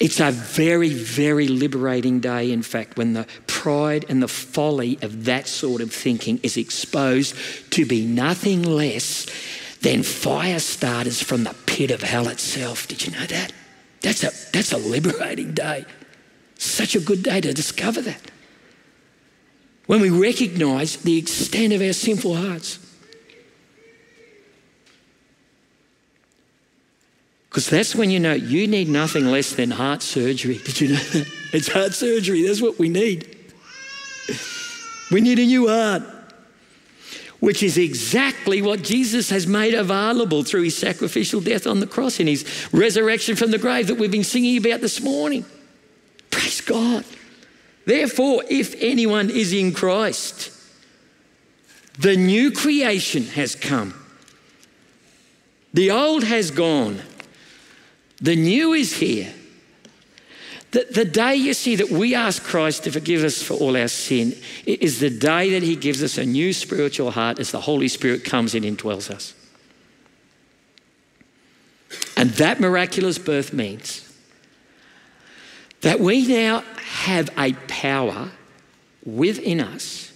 [0.01, 5.27] It's a very, very liberating day, in fact, when the pride and the folly of
[5.27, 7.35] that sort of thinking is exposed
[7.73, 9.27] to be nothing less
[9.83, 12.89] than fire starters from the pit of hell itself.
[12.89, 13.53] Did you know that?
[14.01, 15.85] That's a, that's a liberating day.
[16.57, 18.31] Such a good day to discover that.
[19.87, 22.79] When we recognize the extent of our sinful hearts.
[27.61, 30.57] Because that's when you know you need nothing less than heart surgery.
[30.65, 31.31] Did you know that?
[31.53, 32.47] It's heart surgery.
[32.47, 33.37] That's what we need.
[35.11, 36.03] We need a new heart,
[37.39, 42.19] which is exactly what Jesus has made available through his sacrificial death on the cross
[42.19, 45.45] and his resurrection from the grave that we've been singing about this morning.
[46.31, 47.05] Praise God.
[47.85, 50.51] Therefore, if anyone is in Christ,
[51.99, 53.93] the new creation has come.
[55.75, 57.03] The old has gone
[58.21, 59.33] the new is here.
[60.73, 63.89] The, the day you see that we ask Christ to forgive us for all our
[63.89, 67.89] sin is the day that He gives us a new spiritual heart as the Holy
[67.89, 69.35] Spirit comes in and dwells us.
[72.17, 74.07] And that miraculous birth means
[75.81, 78.31] that we now have a power
[79.05, 80.13] within us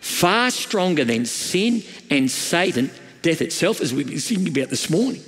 [0.00, 2.90] far stronger than sin and Satan,
[3.20, 5.22] death itself, as we've been singing about this morning.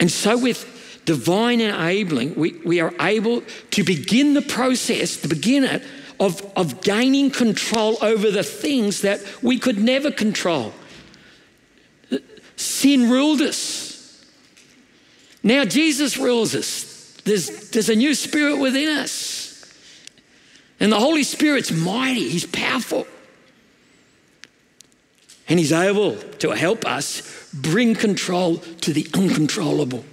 [0.00, 0.71] And so, with
[1.04, 3.42] divine enabling, we, we are able
[3.72, 5.82] to begin the process, to begin it,
[6.20, 10.72] of, of gaining control over the things that we could never control.
[12.56, 14.24] Sin ruled us.
[15.42, 17.16] Now Jesus rules us.
[17.24, 19.42] There's, there's a new spirit within us.
[20.78, 23.06] And the Holy Spirit's mighty, He's powerful.
[25.48, 30.04] And He's able to help us bring control to the uncontrollable.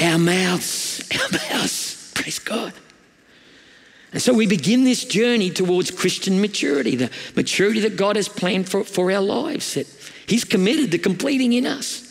[0.00, 2.72] Our mouths, our mouths, praise God.
[4.12, 8.68] And so we begin this journey towards Christian maturity, the maturity that God has planned
[8.68, 9.86] for, for our lives, that
[10.26, 12.04] He's committed to completing in us.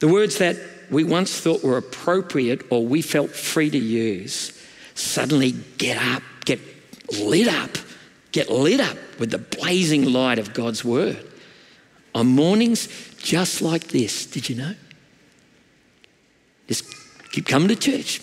[0.00, 0.56] The words that
[0.90, 4.60] we once thought were appropriate or we felt free to use
[4.94, 6.60] suddenly get up, get
[7.20, 7.70] lit up,
[8.32, 11.24] get lit up with the blazing light of God's Word
[12.14, 12.88] on mornings
[13.18, 14.26] just like this.
[14.26, 14.74] Did you know?
[16.72, 18.22] Just keep coming to church.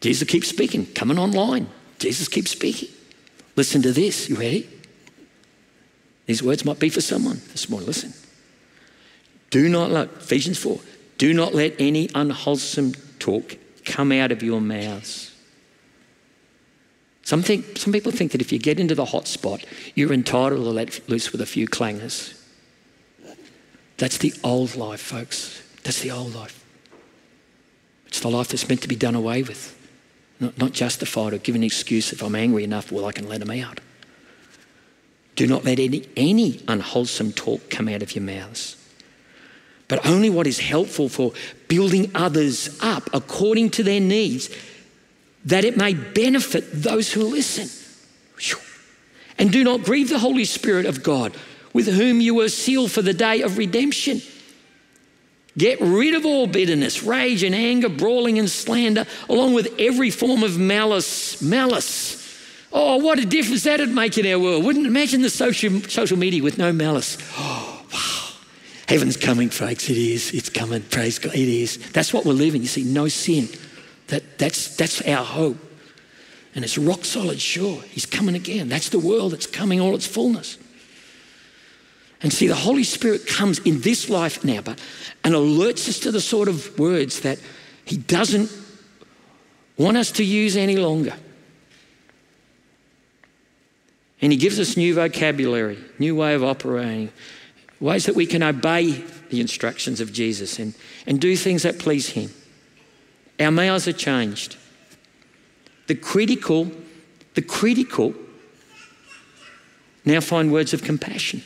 [0.00, 1.66] Jesus keeps speaking, coming online.
[1.98, 2.88] Jesus keeps speaking.
[3.56, 4.28] Listen to this.
[4.28, 4.68] You ready?
[6.26, 7.88] These words might be for someone this morning.
[7.88, 8.12] Listen.
[9.50, 10.78] Do not let, Ephesians 4,
[11.18, 15.34] do not let any unwholesome talk come out of your mouths.
[17.22, 19.64] Some, think, some people think that if you get into the hot spot,
[19.96, 22.40] you're entitled to let loose with a few clangers.
[23.96, 25.60] That's the old life, folks.
[25.82, 26.65] That's the old life.
[28.16, 29.76] It's the life that's meant to be done away with,
[30.40, 33.40] not, not justified or given an excuse if I'm angry enough, well, I can let
[33.40, 33.80] them out.
[35.34, 38.82] Do not let any, any unwholesome talk come out of your mouths,
[39.86, 41.34] but only what is helpful for
[41.68, 44.48] building others up according to their needs,
[45.44, 47.68] that it may benefit those who listen.
[49.36, 51.36] And do not grieve the Holy Spirit of God,
[51.74, 54.22] with whom you were sealed for the day of redemption.
[55.58, 60.42] Get rid of all bitterness, rage and anger, brawling and slander, along with every form
[60.42, 61.40] of malice.
[61.40, 62.22] Malice.
[62.72, 64.64] Oh, what a difference that'd make in our world.
[64.64, 67.16] Wouldn't imagine the social, social media with no malice.
[67.38, 68.36] Oh, wow.
[68.86, 69.88] Heaven's coming, folks.
[69.88, 70.32] It is.
[70.32, 70.82] It's coming.
[70.82, 71.34] Praise God.
[71.34, 71.78] It is.
[71.92, 72.60] That's what we're living.
[72.60, 73.48] You see, no sin.
[74.08, 75.56] That, that's, that's our hope.
[76.54, 77.80] And it's rock solid sure.
[77.82, 78.68] He's coming again.
[78.68, 79.32] That's the world.
[79.32, 80.58] that's coming all its fullness.
[82.22, 84.80] And see, the Holy Spirit comes in this life now, but
[85.22, 87.38] and alerts us to the sort of words that
[87.84, 88.50] He doesn't
[89.76, 91.14] want us to use any longer.
[94.22, 97.12] And He gives us new vocabulary, new way of operating,
[97.80, 100.74] ways that we can obey the instructions of Jesus and,
[101.06, 102.30] and do things that please Him.
[103.38, 104.56] Our mouths are changed.
[105.86, 106.70] The critical,
[107.34, 108.14] the critical
[110.04, 111.42] now find words of compassion.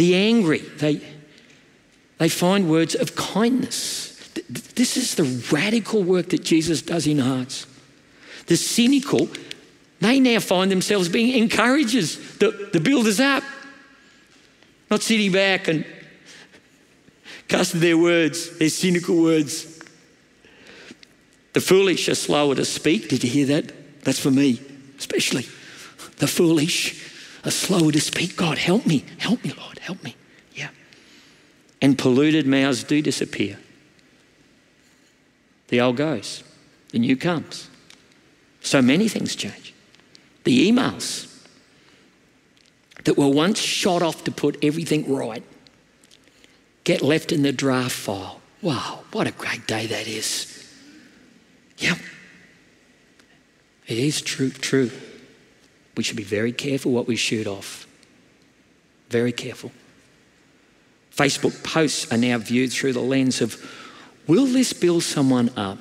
[0.00, 1.02] The angry, they,
[2.16, 4.30] they find words of kindness.
[4.48, 5.24] This is the
[5.54, 7.66] radical work that Jesus does in hearts.
[8.46, 9.28] The cynical,
[10.00, 13.44] they now find themselves being encouragers, the, the builders up,
[14.90, 15.84] not sitting back and
[17.46, 19.82] casting their words, their cynical words.
[21.52, 23.10] The foolish are slower to speak.
[23.10, 24.02] Did you hear that?
[24.04, 24.62] That's for me,
[24.96, 25.46] especially.
[26.16, 27.09] The foolish
[27.44, 28.36] are slower to speak.
[28.36, 29.04] God, help me.
[29.18, 29.78] Help me, Lord.
[29.78, 30.16] Help me.
[30.54, 30.68] Yeah.
[31.80, 33.58] And polluted mouths do disappear.
[35.68, 36.42] The old goes,
[36.90, 37.68] the new comes.
[38.60, 39.72] So many things change.
[40.44, 41.26] The emails
[43.04, 45.44] that were once shot off to put everything right
[46.84, 48.40] get left in the draft file.
[48.62, 50.68] Wow, what a great day that is.
[51.78, 51.98] Yep.
[53.86, 54.90] It is true, true.
[56.00, 57.86] We should be very careful what we shoot off.
[59.10, 59.70] Very careful.
[61.14, 63.62] Facebook posts are now viewed through the lens of
[64.26, 65.76] will this build someone up?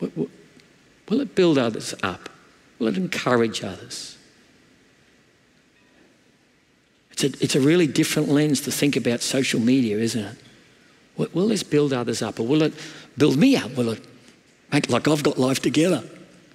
[0.00, 2.30] Will it build others up?
[2.78, 4.16] Will it encourage others?
[7.10, 11.34] It's a, it's a really different lens to think about social media, isn't it?
[11.34, 12.72] Will, this build others up or will it
[13.18, 13.76] build me up?
[13.76, 14.02] Will it
[14.72, 16.02] make like I've got life together?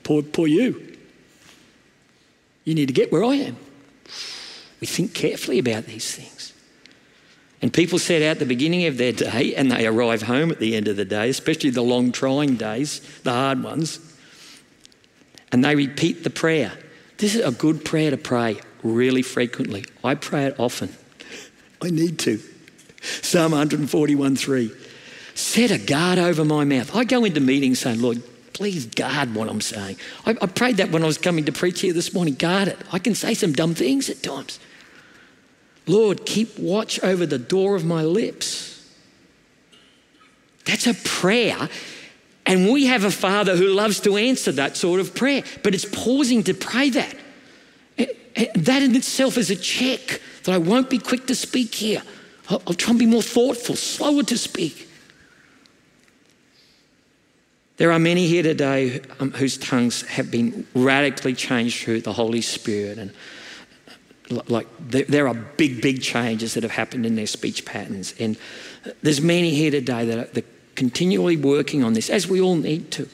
[0.01, 0.90] Poor, poor you.
[2.63, 3.57] You need to get where I am.
[4.79, 6.53] We think carefully about these things.
[7.61, 10.75] And people set out the beginning of their day and they arrive home at the
[10.75, 13.99] end of the day, especially the long, trying days, the hard ones,
[15.51, 16.73] and they repeat the prayer.
[17.17, 19.85] This is a good prayer to pray really frequently.
[20.03, 20.95] I pray it often.
[21.81, 22.39] I need to.
[23.01, 24.71] Psalm 141 3.
[25.35, 26.95] Set a guard over my mouth.
[26.95, 29.97] I go into meetings saying, Lord, please guard what I'm saying.
[30.25, 32.35] I, I, prayed that when I was coming to preach here this morning.
[32.35, 32.77] Guard it.
[32.91, 34.59] I can say some dumb things at times.
[35.87, 38.89] Lord, keep watch over the door of my lips.
[40.65, 41.69] That's a prayer.
[42.45, 45.85] And we have a Father who loves to answer that sort of prayer, but it's
[45.85, 47.15] pausing to pray that.
[48.55, 52.01] That in itself is a check that I won't be quick to speak here.
[52.49, 54.87] I'll, I'll try and be more thoughtful, slower to speak.
[57.81, 62.41] There are many here today um, whose tongues have been radically changed through the Holy
[62.41, 62.99] Spirit.
[62.99, 63.11] And
[64.29, 68.13] like there, there, are big, big changes that have happened in their speech patterns.
[68.19, 68.37] And
[69.01, 70.43] there's many here today that are,
[70.75, 73.09] continually working on this, as we all need to.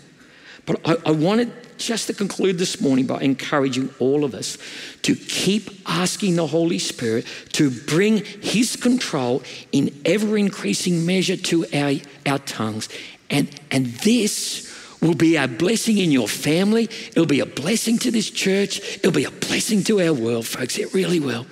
[0.65, 4.57] But I, I wanted just to conclude this morning by encouraging all of us
[5.03, 11.65] to keep asking the Holy Spirit to bring His control in ever increasing measure to
[11.73, 11.93] our,
[12.25, 12.89] our tongues.
[13.29, 14.67] And, and this
[15.01, 16.85] will be a blessing in your family.
[17.09, 18.79] It'll be a blessing to this church.
[18.97, 20.77] It'll be a blessing to our world, folks.
[20.77, 21.45] It really will.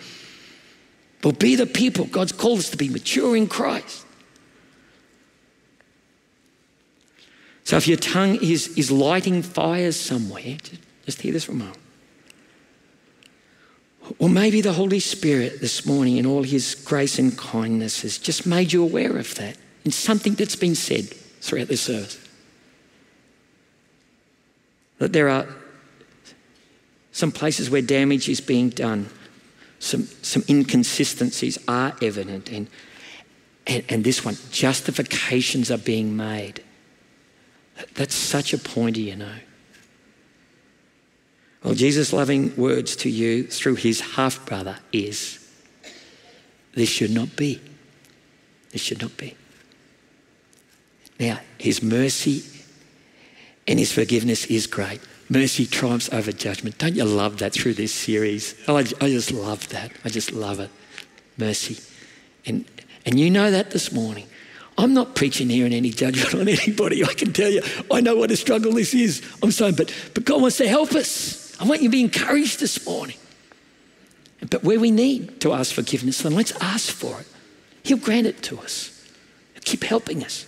[1.22, 4.06] But be the people God's called us to be mature in Christ.
[7.64, 10.58] So if your tongue is, is lighting fires somewhere,
[11.06, 11.80] just hear this for a moment.
[14.20, 18.46] Or maybe the Holy Spirit this morning, in all his grace and kindness, has just
[18.46, 21.10] made you aware of that in something that's been said
[21.46, 22.20] throughout this service.
[24.98, 25.48] That there are
[27.12, 29.10] some places where damage is being done,
[29.80, 32.68] some, some inconsistencies are evident, and,
[33.68, 36.64] and, and this one, justifications are being made.
[37.94, 39.36] That's such a pointer, you know.
[41.64, 45.40] Well, Jesus' loving words to you through his half brother is
[46.74, 47.62] this should not be.
[48.72, 49.36] This should not be.
[51.20, 52.44] Now, his mercy
[53.68, 55.02] and his forgiveness is great.
[55.30, 56.78] Mercy triumphs over judgment.
[56.78, 58.56] Don't you love that through this series?
[58.68, 59.92] I, I just love that.
[60.04, 60.70] I just love it.
[61.38, 61.82] Mercy.
[62.46, 62.66] And,
[63.06, 64.28] and you know that this morning.
[64.78, 67.04] I'm not preaching here in any judgment on anybody.
[67.04, 69.24] I can tell you, I know what a struggle this is.
[69.42, 71.60] I'm saying, but, but God wants to help us.
[71.60, 73.18] I want you to be encouraged this morning.
[74.50, 77.28] But where we need to ask forgiveness, then let's ask for it.
[77.84, 79.10] He'll grant it to us.
[79.54, 80.46] He'll keep helping us.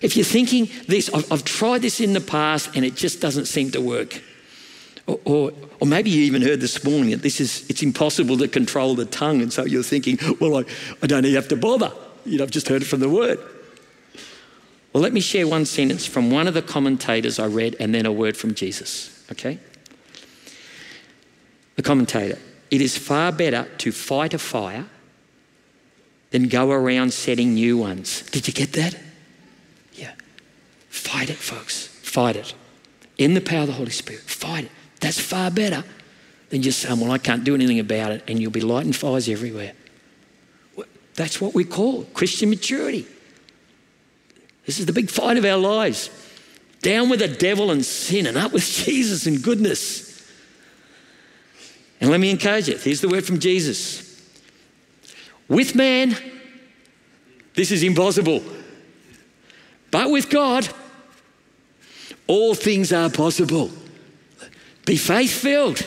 [0.00, 3.46] If you're thinking this, I've, I've, tried this in the past and it just doesn't
[3.46, 4.22] seem to work.
[5.06, 8.48] Or, or, or, maybe you even heard this morning that this is, it's impossible to
[8.48, 9.40] control the tongue.
[9.40, 10.64] And so you're thinking, well, I,
[11.02, 11.92] I don't even have to bother.
[12.24, 13.38] You know, I've just heard it from the word.
[14.92, 18.06] Well, let me share one sentence from one of the commentators I read and then
[18.06, 19.58] a word from Jesus, okay?
[21.76, 22.38] The commentator
[22.70, 24.86] it is far better to fight a fire
[26.30, 28.22] than go around setting new ones.
[28.22, 28.96] Did you get that?
[30.96, 31.86] Fight it, folks.
[31.86, 32.54] Fight it.
[33.18, 34.22] In the power of the Holy Spirit.
[34.22, 34.70] Fight it.
[35.00, 35.84] That's far better
[36.48, 39.28] than just saying, well, I can't do anything about it, and you'll be lighting fires
[39.28, 39.72] everywhere.
[41.14, 43.06] That's what we call Christian maturity.
[44.64, 46.10] This is the big fight of our lives.
[46.82, 50.26] Down with the devil and sin and up with Jesus and goodness.
[52.00, 52.76] And let me encourage you.
[52.76, 54.20] Here's the word from Jesus.
[55.48, 56.16] With man,
[57.54, 58.42] this is impossible.
[59.90, 60.68] But with God,
[62.26, 63.70] all things are possible.
[64.84, 65.86] Be faith filled.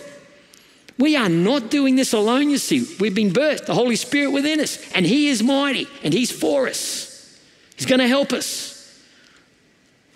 [0.97, 2.85] We are not doing this alone, you see.
[2.99, 6.67] We've been birthed, the Holy Spirit within us, and He is mighty and He's for
[6.67, 7.39] us.
[7.77, 8.75] He's going to help us.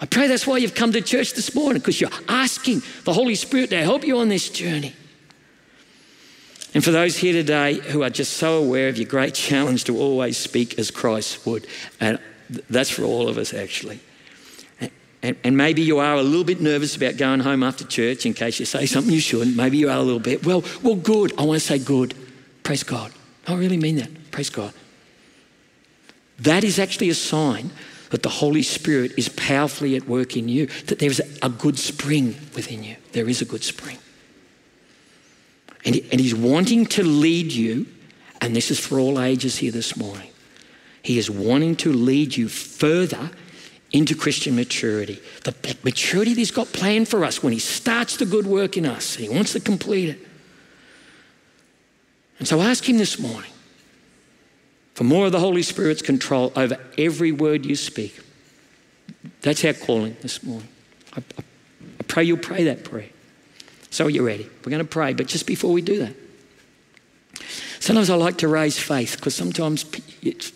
[0.01, 3.36] I pray that's why you've come to church this morning, because you're asking the Holy
[3.36, 4.93] Spirit to help you on this journey.
[6.74, 9.97] And for those here today who are just so aware of your great challenge to
[9.97, 11.67] always speak as Christ would,
[12.01, 12.19] and
[12.69, 14.01] that's for all of us actually.
[15.24, 18.34] And, and, maybe you are a little bit nervous about going home after church in
[18.34, 19.55] case you say something you shouldn't.
[19.55, 20.45] Maybe you are a little bit.
[20.45, 21.34] Well, well, good.
[21.39, 22.13] I want to say good.
[22.61, 23.13] Praise God.
[23.47, 24.32] I really mean that.
[24.32, 24.74] Praise God.
[26.39, 27.71] That is actually a sign
[28.09, 31.80] that the Holy Spirit is powerfully at work in you, that there is a good
[31.80, 32.97] spring within you.
[33.13, 33.97] There is a good spring.
[35.86, 37.88] And, and He's wanting to lead you,
[38.41, 40.30] and this is for all ages here this morning.
[41.01, 43.32] He is wanting to lead you further
[43.94, 45.22] into Christian maturity.
[45.44, 48.86] The maturity that He's got planned for us when He starts the good work in
[48.86, 50.28] us, He wants to complete it.
[52.39, 53.52] And so ask Him this morning
[54.96, 58.20] for more of the Holy Spirit's control over every word you speak.
[59.41, 60.68] That's our calling this morning.
[61.16, 61.44] I, I,
[62.00, 63.10] I pray you'll pray that prayer.
[63.91, 64.50] So are you ready?
[64.66, 66.16] We're going to pray, but just before we do that,
[67.80, 69.86] sometimes I like to raise faith because sometimes
[70.24, 70.52] it's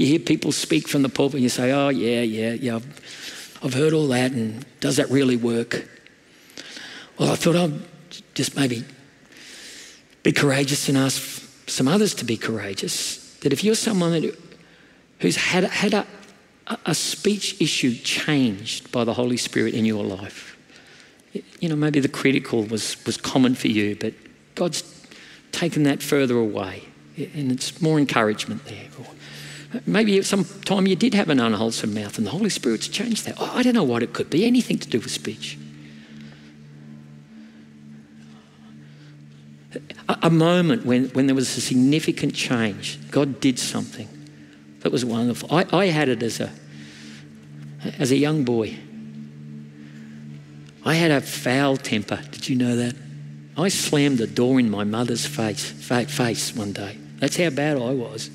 [0.00, 2.80] you hear people speak from the pulpit and you say, oh, yeah, yeah, yeah,
[3.62, 5.86] I've, heard all that, and does that really work?
[7.18, 7.82] Well, I thought I'd
[8.32, 8.82] just maybe
[10.22, 11.20] be courageous and ask
[11.68, 13.36] some others to be courageous.
[13.40, 14.38] That if you're someone that,
[15.18, 16.06] who's had, had a,
[16.86, 20.56] a speech issue changed by the Holy Spirit in your life,
[21.60, 24.14] you know, maybe the critical was, was common for you, but
[24.54, 24.82] God's
[25.52, 26.84] taken that further away
[27.16, 28.86] and it's more encouragement there.
[29.86, 33.26] Maybe at some time you did have an unwholesome mouth and the Holy Spirit's changed
[33.26, 33.36] that.
[33.38, 35.56] Oh, I don't know what it could be, anything to do with speech.
[40.08, 44.08] A, a moment when, when there was a significant change, God did something
[44.80, 45.48] that was wonderful.
[45.54, 46.50] I, I had it as a,
[47.98, 48.76] as a young boy.
[50.84, 52.20] I had a foul temper.
[52.32, 52.96] Did you know that?
[53.56, 56.96] I slammed the door in my mother's face, face one day.
[57.18, 58.30] That's how bad I was.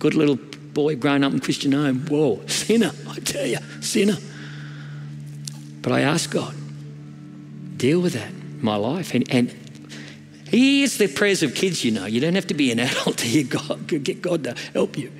[0.00, 2.06] Good little boy growing up in Christian home.
[2.08, 4.16] Whoa, sinner, I tell you, sinner.
[5.82, 6.54] But I asked God,
[7.76, 8.32] deal with that
[8.62, 9.14] my life.
[9.14, 9.50] And, and
[10.48, 12.06] here's the prayers of kids, you know.
[12.06, 15.12] You don't have to be an adult to hear God, get God to help you.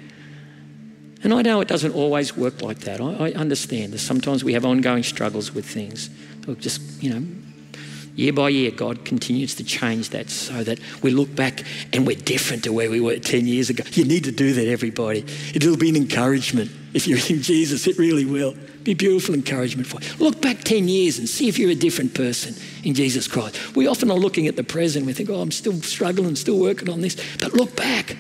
[1.23, 3.01] And I know it doesn't always work like that.
[3.01, 6.09] I, I understand that sometimes we have ongoing struggles with things.
[6.59, 7.27] Just, you know,
[8.21, 12.17] year by year, God continues to change that so that we look back and we're
[12.17, 13.83] different to where we were 10 years ago.
[13.93, 15.25] You need to do that, everybody.
[15.55, 16.71] It'll be an encouragement.
[16.93, 18.55] If you're in Jesus, it really will.
[18.83, 20.25] Be beautiful encouragement for you.
[20.25, 22.55] Look back 10 years and see if you're a different person
[22.85, 23.77] in Jesus Christ.
[23.77, 25.07] We often are looking at the present.
[25.07, 27.17] We think, oh, I'm still struggling, still working on this.
[27.39, 28.17] But look back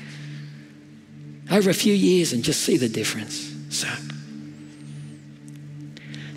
[1.50, 3.54] over a few years and just see the difference.
[3.70, 3.88] So,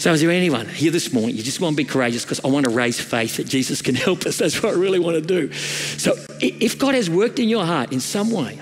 [0.04, 1.34] so, is there anyone here this morning?
[1.34, 3.95] You just want to be courageous because I want to raise faith that Jesus can
[3.95, 4.38] help us.
[4.38, 5.54] That's what I really want to do.
[5.54, 8.60] So, if God has worked in your heart in some way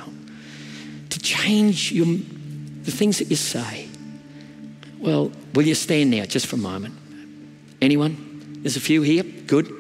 [1.10, 3.88] to change your, the things that you say,
[5.00, 6.94] well, will you stand now just for a moment?
[7.82, 8.60] Anyone?
[8.62, 9.24] There's a few here.
[9.24, 9.74] Good.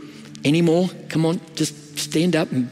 [0.43, 0.89] Any more?
[1.09, 2.51] Come on, just stand up.
[2.51, 2.69] And,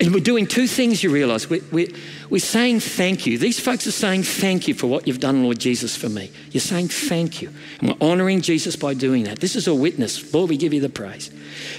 [0.00, 1.48] and we're doing two things, you realize.
[1.48, 1.94] We, we,
[2.30, 3.38] we're saying thank you.
[3.38, 6.30] These folks are saying thank you for what you've done, Lord Jesus, for me.
[6.50, 7.52] You're saying thank you.
[7.80, 9.40] And we're honoring Jesus by doing that.
[9.40, 10.32] This is a witness.
[10.34, 11.30] Lord, we give you the praise.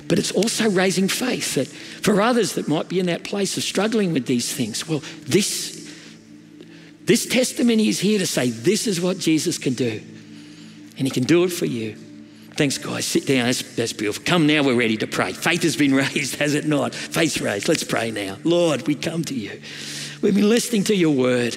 [0.08, 3.64] But it's also raising faith that for others that might be in that place of
[3.64, 5.94] struggling with these things, well, this,
[7.04, 10.02] this testimony is here to say this is what Jesus can do.
[10.98, 11.96] And he can do it for you.
[12.58, 13.06] Thanks, guys.
[13.06, 13.46] Sit down.
[13.46, 14.24] That's, that's beautiful.
[14.26, 15.32] Come now, we're ready to pray.
[15.32, 16.96] Faith has been raised, has it not?
[16.96, 17.68] Faith's raised.
[17.68, 18.38] Let's pray now.
[18.44, 19.62] Lord, we come to you.
[20.22, 21.56] We've been listening to your word.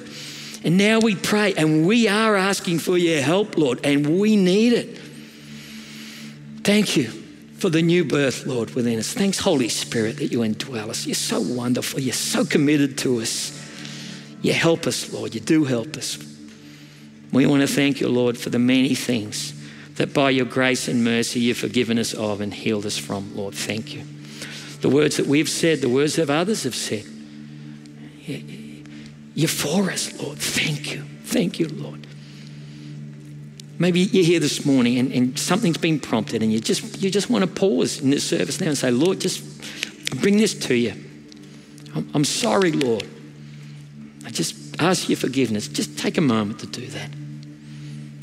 [0.63, 4.75] And now we pray and we are asking for your help, Lord, and we need
[4.75, 4.99] it.
[6.65, 7.07] Thank you
[7.59, 9.15] for the new birth, Lord, within us.
[9.15, 11.07] Thanks, Holy Spirit, that you indwell us.
[11.07, 12.01] You're so wonderful.
[12.01, 13.57] You're so committed to us.
[14.43, 15.35] You help us, Lord.
[15.35, 16.19] You do help us.
[17.33, 19.55] We want to thank you, Lord, for the many things
[20.01, 23.55] that by your grace and mercy you've forgiven us of and healed us from, Lord.
[23.55, 24.03] Thank you.
[24.81, 27.05] The words that we've said, the words that others have said,
[29.35, 30.39] you're for us, Lord.
[30.39, 31.03] Thank you.
[31.25, 32.07] Thank you, Lord.
[33.79, 37.29] Maybe you're here this morning and, and something's been prompted and you just, you just
[37.29, 39.45] want to pause in this service now and say, Lord, just
[40.23, 40.95] bring this to you.
[41.95, 43.07] I'm, I'm sorry, Lord.
[44.25, 45.69] I just ask your forgiveness.
[45.69, 47.11] Just take a moment to do that.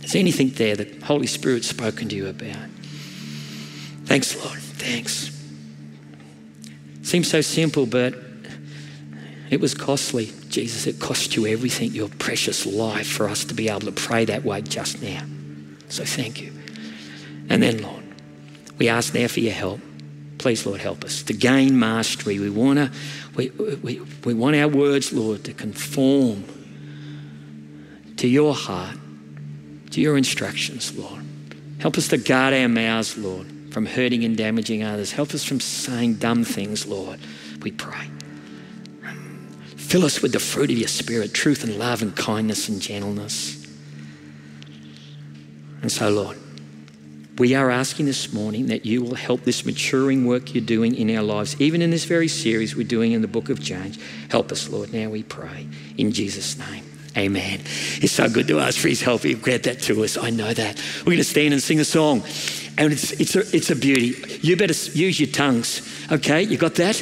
[0.08, 2.70] Is there anything there that Holy Spirit's spoken to you about?
[4.05, 4.58] Thanks, Lord.
[4.58, 5.38] Thanks.
[7.01, 8.16] Seems so simple, but
[9.49, 10.88] it was costly, Jesus.
[10.88, 14.45] It cost you everything, your precious life, for us to be able to pray that
[14.45, 15.26] way just now.
[15.89, 16.53] So thank you.
[17.49, 18.05] And then, Lord,
[18.78, 19.82] we ask now for your help.
[20.38, 22.39] Please, Lord, help us to gain mastery.
[22.39, 22.91] We want to,
[23.36, 26.45] we, we, we want our words, Lord, to conform
[28.16, 28.95] to your heart,
[29.91, 31.23] to your instructions, Lord.
[31.79, 35.11] Help us to guard our mouths, Lord, from hurting and damaging others.
[35.11, 37.19] Help us from saying dumb things, Lord.
[37.61, 38.09] We pray.
[39.75, 43.65] Fill us with the fruit of your Spirit truth and love and kindness and gentleness.
[45.81, 46.38] And so, Lord,
[47.38, 51.15] we are asking this morning that you will help this maturing work you're doing in
[51.15, 53.99] our lives, even in this very series we're doing in the book of James.
[54.29, 54.91] Help us, Lord.
[54.91, 55.67] Now we pray.
[55.97, 56.86] In Jesus' name.
[57.18, 57.61] Amen.
[58.01, 59.24] It's so good to ask for his help.
[59.24, 60.18] He grant that to us.
[60.18, 60.82] I know that.
[60.99, 62.24] We're going to stand and sing a song.
[62.78, 64.13] And it's, it's, a, it's a beauty.
[64.41, 65.82] You better use your tongues.
[66.11, 66.43] Okay?
[66.43, 66.95] You got that?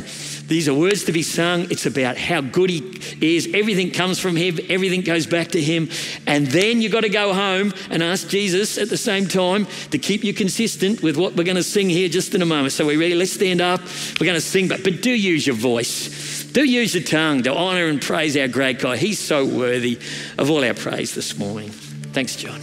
[0.47, 1.67] These are words to be sung.
[1.69, 3.49] It's about how good He is.
[3.53, 5.89] Everything comes from Him, everything goes back to Him.
[6.27, 9.97] And then you've got to go home and ask Jesus at the same time to
[9.97, 12.71] keep you consistent with what we're going to sing here just in a moment.
[12.71, 13.15] So we're ready.
[13.15, 13.81] Let's stand up.
[14.19, 16.34] We're going to sing, but, but do use your voice.
[16.55, 18.97] Do use your tongue to honor and praise our great God.
[18.97, 19.99] He's so worthy
[20.37, 21.69] of all our praise this morning.
[21.69, 22.61] Thanks, John.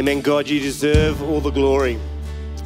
[0.00, 0.22] Amen.
[0.22, 1.98] God, you deserve all the glory.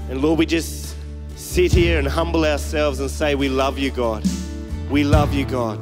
[0.09, 0.95] And Lord, we just
[1.35, 4.24] sit here and humble ourselves and say, We love you, God.
[4.89, 5.80] We love you, God.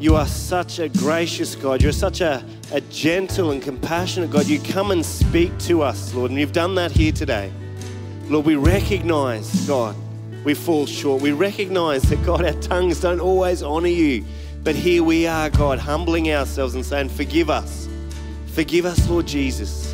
[0.00, 1.80] You are such a gracious God.
[1.80, 4.48] You're such a, a gentle and compassionate God.
[4.48, 7.52] You come and speak to us, Lord, and you've done that here today.
[8.24, 9.94] Lord, we recognize, God,
[10.42, 11.22] we fall short.
[11.22, 14.24] We recognize that, God, our tongues don't always honor you.
[14.64, 17.88] But here we are, God, humbling ourselves and saying, Forgive us.
[18.48, 19.87] Forgive us, Lord Jesus.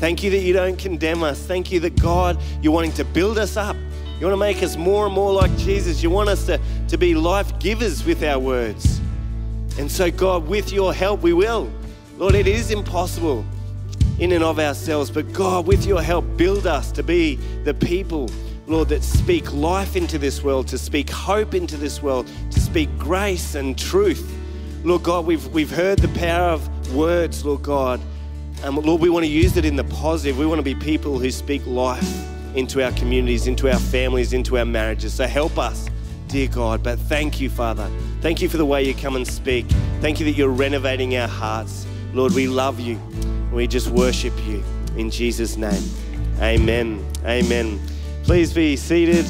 [0.00, 1.38] Thank you that you don't condemn us.
[1.42, 3.76] Thank you that, God, you're wanting to build us up.
[4.18, 6.02] You want to make us more and more like Jesus.
[6.02, 8.98] You want us to, to be life givers with our words.
[9.78, 11.70] And so, God, with your help, we will.
[12.16, 13.44] Lord, it is impossible
[14.18, 18.30] in and of ourselves, but God, with your help, build us to be the people,
[18.66, 22.88] Lord, that speak life into this world, to speak hope into this world, to speak
[22.96, 24.26] grace and truth.
[24.82, 28.00] Lord God, we've, we've heard the power of words, Lord God.
[28.62, 30.38] And Lord, we want to use it in the positive.
[30.38, 32.06] We want to be people who speak life
[32.54, 35.14] into our communities, into our families, into our marriages.
[35.14, 35.88] So help us,
[36.28, 36.82] dear God.
[36.82, 37.90] But thank you, Father.
[38.20, 39.66] Thank you for the way you come and speak.
[40.00, 41.86] Thank you that you're renovating our hearts.
[42.12, 43.00] Lord, we love you.
[43.50, 44.62] We just worship you
[44.96, 45.82] in Jesus' name.
[46.40, 47.04] Amen.
[47.24, 47.80] Amen.
[48.24, 49.26] Please be seated.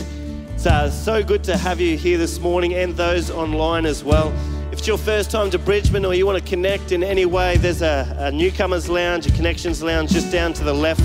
[0.54, 4.32] It's uh, so good to have you here this morning and those online as well.
[4.80, 7.82] It's your first time to Bridgeman or you want to connect in any way, there's
[7.82, 11.02] a, a newcomers lounge, a connections lounge just down to the left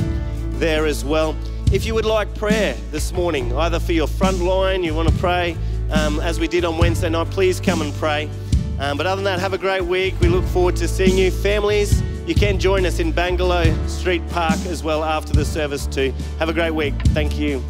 [0.60, 1.36] there as well.
[1.74, 5.16] If you would like prayer this morning, either for your front line, you want to
[5.16, 5.58] pray
[5.92, 8.30] um, as we did on Wednesday night, please come and pray.
[8.80, 10.18] Um, but other than that, have a great week.
[10.22, 11.30] We look forward to seeing you.
[11.30, 16.14] Families, you can join us in Bangalow Street Park as well after the service too.
[16.40, 16.94] Have a great week.
[17.08, 17.62] Thank you.